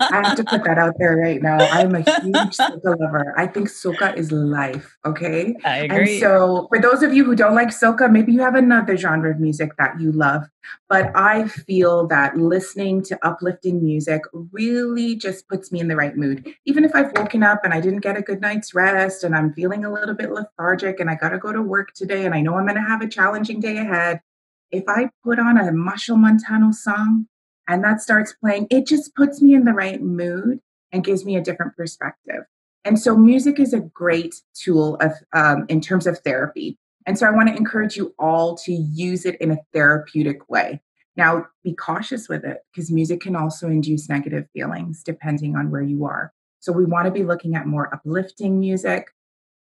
I 0.00 0.22
have 0.22 0.36
to 0.36 0.44
put 0.44 0.64
that 0.64 0.78
out 0.78 0.94
there 0.98 1.16
right 1.16 1.42
now. 1.42 1.58
I'm 1.58 1.94
a 1.94 1.98
huge 1.98 2.56
soca 2.56 2.98
lover. 2.98 3.34
I 3.36 3.46
think 3.46 3.68
soca 3.68 4.16
is 4.16 4.32
life. 4.32 4.96
Okay. 5.04 5.54
I 5.64 5.78
agree. 5.78 6.12
And 6.14 6.20
so 6.20 6.66
for 6.68 6.80
those 6.80 7.02
of 7.02 7.12
you 7.12 7.24
who 7.24 7.34
don't 7.34 7.54
like 7.54 7.68
soca, 7.68 8.10
maybe 8.10 8.32
you 8.32 8.40
have 8.40 8.54
another 8.54 8.96
genre 8.96 9.30
of 9.30 9.40
music 9.40 9.76
that 9.78 10.00
you 10.00 10.12
love. 10.12 10.44
But 10.88 11.10
I 11.14 11.48
feel 11.48 12.06
that 12.08 12.36
listening 12.36 13.02
to 13.04 13.18
uplifting 13.26 13.82
music 13.82 14.22
really 14.52 15.16
just 15.16 15.48
puts 15.48 15.72
me 15.72 15.80
in 15.80 15.88
the 15.88 15.96
right 15.96 16.16
mood. 16.16 16.46
Even 16.66 16.84
if 16.84 16.94
I've 16.94 17.12
woken 17.16 17.42
up 17.42 17.64
and 17.64 17.74
I 17.74 17.80
didn't 17.80 18.00
get 18.00 18.16
a 18.16 18.22
good 18.22 18.40
night's 18.40 18.74
rest 18.74 19.24
and 19.24 19.34
I'm 19.34 19.52
feeling 19.54 19.84
a 19.84 19.92
little 19.92 20.14
bit 20.14 20.30
lethargic 20.30 21.00
and 21.00 21.10
I 21.10 21.14
got 21.14 21.30
to 21.30 21.38
go 21.38 21.52
to 21.52 21.62
work 21.62 21.94
today 21.94 22.26
and 22.26 22.34
I 22.34 22.40
know 22.40 22.56
I'm 22.56 22.66
going 22.66 22.76
to 22.76 22.82
have 22.82 23.02
a 23.02 23.08
challenging 23.08 23.60
day 23.60 23.78
ahead, 23.78 24.20
if 24.70 24.84
I 24.88 25.10
put 25.24 25.38
on 25.38 25.58
a 25.58 25.70
Machel 25.72 26.18
Montano 26.18 26.72
song 26.72 27.26
and 27.68 27.82
that 27.84 28.00
starts 28.00 28.34
playing, 28.34 28.66
it 28.70 28.86
just 28.86 29.14
puts 29.14 29.40
me 29.40 29.54
in 29.54 29.64
the 29.64 29.72
right 29.72 30.00
mood 30.00 30.60
and 30.92 31.04
gives 31.04 31.24
me 31.24 31.36
a 31.36 31.42
different 31.42 31.76
perspective. 31.76 32.44
And 32.84 32.98
so, 32.98 33.16
music 33.16 33.58
is 33.58 33.74
a 33.74 33.80
great 33.80 34.36
tool 34.54 34.96
of 34.96 35.12
um, 35.34 35.66
in 35.68 35.80
terms 35.80 36.06
of 36.06 36.18
therapy. 36.20 36.78
And 37.06 37.18
so, 37.18 37.26
I 37.26 37.30
want 37.30 37.48
to 37.48 37.56
encourage 37.56 37.96
you 37.96 38.14
all 38.18 38.56
to 38.58 38.72
use 38.72 39.26
it 39.26 39.36
in 39.40 39.50
a 39.50 39.58
therapeutic 39.72 40.48
way. 40.48 40.80
Now, 41.16 41.46
be 41.64 41.74
cautious 41.74 42.28
with 42.28 42.44
it 42.44 42.58
because 42.72 42.90
music 42.90 43.20
can 43.20 43.36
also 43.36 43.66
induce 43.66 44.08
negative 44.08 44.46
feelings 44.52 45.02
depending 45.02 45.56
on 45.56 45.70
where 45.70 45.82
you 45.82 46.04
are. 46.04 46.32
So, 46.60 46.72
we 46.72 46.84
want 46.84 47.06
to 47.06 47.10
be 47.10 47.24
looking 47.24 47.56
at 47.56 47.66
more 47.66 47.92
uplifting 47.92 48.60
music, 48.60 49.08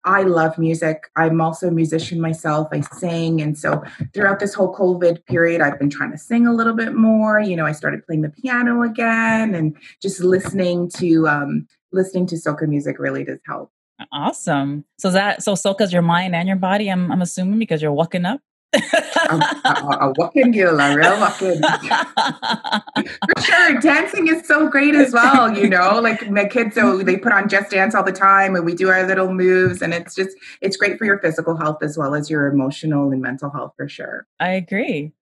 I 0.06 0.24
love 0.24 0.58
music. 0.58 1.10
I'm 1.16 1.42
also 1.42 1.68
a 1.68 1.72
musician 1.72 2.22
myself. 2.22 2.70
I 2.72 2.82
sing. 2.82 3.42
And 3.42 3.58
so 3.58 3.84
throughout 4.14 4.40
this 4.40 4.54
whole 4.54 4.74
COVID 4.74 5.26
period, 5.26 5.62
I've 5.62 5.78
been 5.78 5.90
trying 5.90 6.12
to 6.12 6.18
sing 6.18 6.48
a 6.48 6.54
little 6.54 6.74
bit 6.74 6.94
more. 6.94 7.40
You 7.40 7.56
know, 7.56 7.66
I 7.66 7.74
started 7.74 8.06
playing 8.06 8.22
the 8.22 8.30
piano 8.30 8.82
again 8.84 9.54
and 9.54 9.76
just 10.02 10.22
listening 10.22 10.90
to 10.98 11.28
um 11.28 11.68
listening 11.92 12.28
to 12.28 12.36
soca 12.36 12.68
music 12.68 12.98
really 13.00 13.24
does 13.24 13.40
help. 13.46 13.72
Awesome. 14.14 14.86
So 14.98 15.12
that 15.12 15.44
so 15.44 15.56
soca's 15.56 15.92
your 15.92 16.02
mind 16.02 16.36
and 16.36 16.48
your 16.48 16.58
body, 16.58 16.90
I'm 16.90 17.12
I'm 17.12 17.22
assuming 17.22 17.60
because 17.60 17.82
you're 17.82 17.92
walking 17.92 18.26
up 18.26 18.40
a, 18.74 19.98
a, 20.02 20.14
walking 20.18 20.52
girl, 20.52 20.80
a 20.80 20.96
real 20.96 21.20
walking. 21.20 21.62
For 21.62 23.42
sure, 23.42 23.80
dancing 23.80 24.28
is 24.28 24.48
so 24.48 24.68
great 24.70 24.96
as 24.96 25.12
well. 25.12 25.58
You 25.58 25.70
know, 25.70 26.00
like 26.00 26.30
my 26.30 26.46
kids, 26.46 26.76
so 26.76 27.02
they 27.02 27.18
put 27.18 27.32
on 27.32 27.50
Just 27.50 27.72
Dance 27.72 27.96
all 27.96 28.04
the 28.04 28.12
time, 28.12 28.56
and 28.56 28.66
we 28.66 28.76
do 28.76 28.90
our 28.90 29.06
little 29.08 29.34
moves, 29.34 29.82
and 29.82 29.94
it's 29.94 30.16
just 30.16 30.38
it's 30.62 30.78
great 30.78 30.98
for 30.98 31.06
your 31.06 31.20
physical 31.20 31.58
health 31.58 31.82
as 31.82 31.98
well 31.98 32.16
as 32.16 32.30
your 32.30 32.48
emotional 32.48 33.12
and 33.12 33.22
mental 33.22 33.50
health 33.50 33.74
for 33.76 33.90
sure. 33.90 34.28
I 34.40 34.50
agree. 34.50 35.14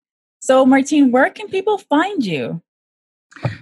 So, 0.41 0.67
Martine, 0.67 1.11
where 1.11 1.31
can 1.31 1.49
people 1.49 1.79
find 1.79 2.25
you? 2.25 2.63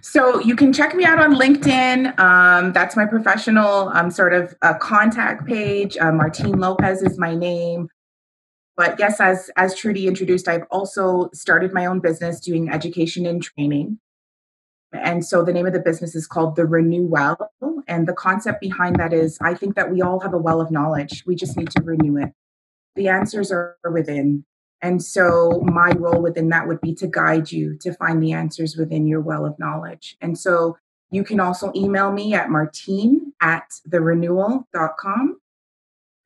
So 0.03 0.41
you 0.41 0.55
can 0.55 0.73
check 0.73 0.95
me 0.95 1.05
out 1.05 1.19
on 1.19 1.35
LinkedIn. 1.35 2.19
Um, 2.19 2.73
that's 2.73 2.97
my 2.97 3.07
professional 3.07 3.89
um, 3.89 4.11
sort 4.11 4.33
of 4.33 4.55
uh, 4.63 4.75
contact 4.75 5.47
page. 5.47 5.97
Uh, 5.99 6.13
Martine 6.13 6.59
Lopez 6.59 7.03
is 7.03 7.19
my 7.19 7.35
name. 7.35 7.89
But 8.77 8.99
yes, 8.99 9.21
as 9.21 9.51
as 9.57 9.77
Trudy 9.77 10.07
introduced, 10.07 10.49
I've 10.49 10.67
also 10.71 11.31
started 11.33 11.73
my 11.73 11.87
own 11.87 12.01
business 12.01 12.41
doing 12.41 12.71
education 12.71 13.27
and 13.27 13.43
training. 13.43 13.99
And 14.93 15.25
so 15.25 15.45
the 15.45 15.53
name 15.53 15.67
of 15.67 15.73
the 15.73 15.81
business 15.81 16.15
is 16.15 16.27
called 16.27 16.57
the 16.57 16.67
Renew 16.67 17.07
Well. 17.07 17.37
And 17.89 18.07
the 18.07 18.13
concept 18.13 18.61
behind 18.61 18.97
that 18.97 19.13
is 19.13 19.39
I 19.41 19.55
think 19.55 19.75
that 19.75 19.91
we 19.91 20.01
all 20.03 20.21
have 20.21 20.35
a 20.35 20.39
well 20.39 20.61
of 20.61 20.71
knowledge. 20.71 21.25
We 21.27 21.35
just 21.35 21.57
need 21.57 21.71
to 21.71 21.83
renew 21.83 22.17
it. 22.19 22.33
The 22.95 23.09
answers 23.09 23.51
are 23.51 23.77
within. 23.91 24.45
And 24.81 25.03
so 25.03 25.63
my 25.65 25.93
role 25.97 26.23
within 26.23 26.51
that 26.51 26.69
would 26.69 26.81
be 26.81 26.95
to 26.97 27.07
guide 27.07 27.51
you 27.51 27.77
to 27.81 27.95
find 27.95 28.23
the 28.23 28.33
answers 28.33 28.77
within 28.77 29.07
your 29.07 29.21
well 29.21 29.45
of 29.45 29.59
knowledge. 29.59 30.17
And 30.21 30.39
so 30.39 30.77
you 31.11 31.25
can 31.25 31.41
also 31.41 31.73
email 31.75 32.13
me 32.13 32.35
at 32.35 32.51
martine 32.51 33.33
at 33.41 33.65
therenewell.com. 33.89 35.41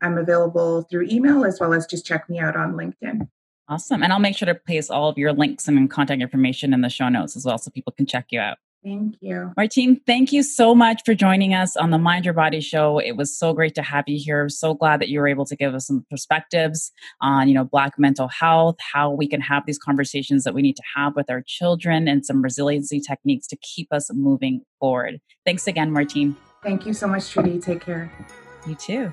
I'm 0.03 0.19
available 0.19 0.83
through 0.83 1.09
email 1.11 1.45
as 1.45 1.59
well 1.61 1.75
as 1.75 1.87
just 1.87 2.07
check 2.07 2.29
me 2.29 2.39
out 2.39 2.57
on 2.57 2.75
LinkedIn. 2.75 3.29
Awesome. 3.69 4.03
And 4.03 4.13
I'll 4.13 4.19
make 4.19 4.37
sure 4.37 4.47
to 4.47 4.55
place 4.55 4.89
all 4.89 5.09
of 5.09 5.19
your 5.19 5.33
links 5.33 5.69
and 5.69 5.91
contact 5.91 6.23
information 6.23 6.73
in 6.73 6.81
the 6.81 6.89
show 6.89 7.09
notes 7.09 7.37
as 7.37 7.45
well 7.45 7.59
so 7.59 7.71
people 7.71 7.93
can 7.93 8.07
check 8.07 8.27
you 8.31 8.41
out. 8.41 8.57
Thank 8.85 9.17
you. 9.21 9.53
Martine, 9.57 10.01
thank 10.07 10.33
you 10.33 10.43
so 10.43 10.75
much 10.75 11.03
for 11.05 11.13
joining 11.13 11.53
us 11.53 11.77
on 11.77 11.91
the 11.91 11.99
Mind 11.99 12.25
Your 12.25 12.33
Body 12.33 12.61
show. 12.61 12.99
It 12.99 13.17
was 13.17 13.37
so 13.37 13.53
great 13.53 13.75
to 13.75 13.83
have 13.83 14.05
you 14.07 14.19
here. 14.19 14.49
So 14.49 14.73
glad 14.73 15.01
that 15.01 15.09
you 15.09 15.19
were 15.19 15.27
able 15.27 15.45
to 15.47 15.57
give 15.57 15.75
us 15.75 15.89
some 15.89 16.07
perspectives 16.09 16.93
on, 17.21 17.49
you 17.49 17.55
know, 17.55 17.65
black 17.65 17.99
mental 17.99 18.29
health, 18.29 18.77
how 18.79 19.11
we 19.11 19.27
can 19.29 19.41
have 19.41 19.65
these 19.67 19.79
conversations 19.79 20.45
that 20.45 20.55
we 20.55 20.63
need 20.63 20.77
to 20.77 20.83
have 20.95 21.17
with 21.17 21.29
our 21.29 21.43
children 21.45 22.07
and 22.07 22.25
some 22.25 22.41
resiliency 22.41 23.01
techniques 23.01 23.49
to 23.49 23.57
keep 23.57 23.93
us 23.93 24.11
moving 24.15 24.63
forward. 24.79 25.21
Thanks 25.45 25.67
again, 25.67 25.91
Martine. 25.91 26.37
Thank 26.63 26.87
you 26.87 26.95
so 26.95 27.09
much, 27.09 27.31
Trudy. 27.31 27.59
Take 27.59 27.81
care. 27.81 28.13
You 28.67 28.77
too. 28.77 29.13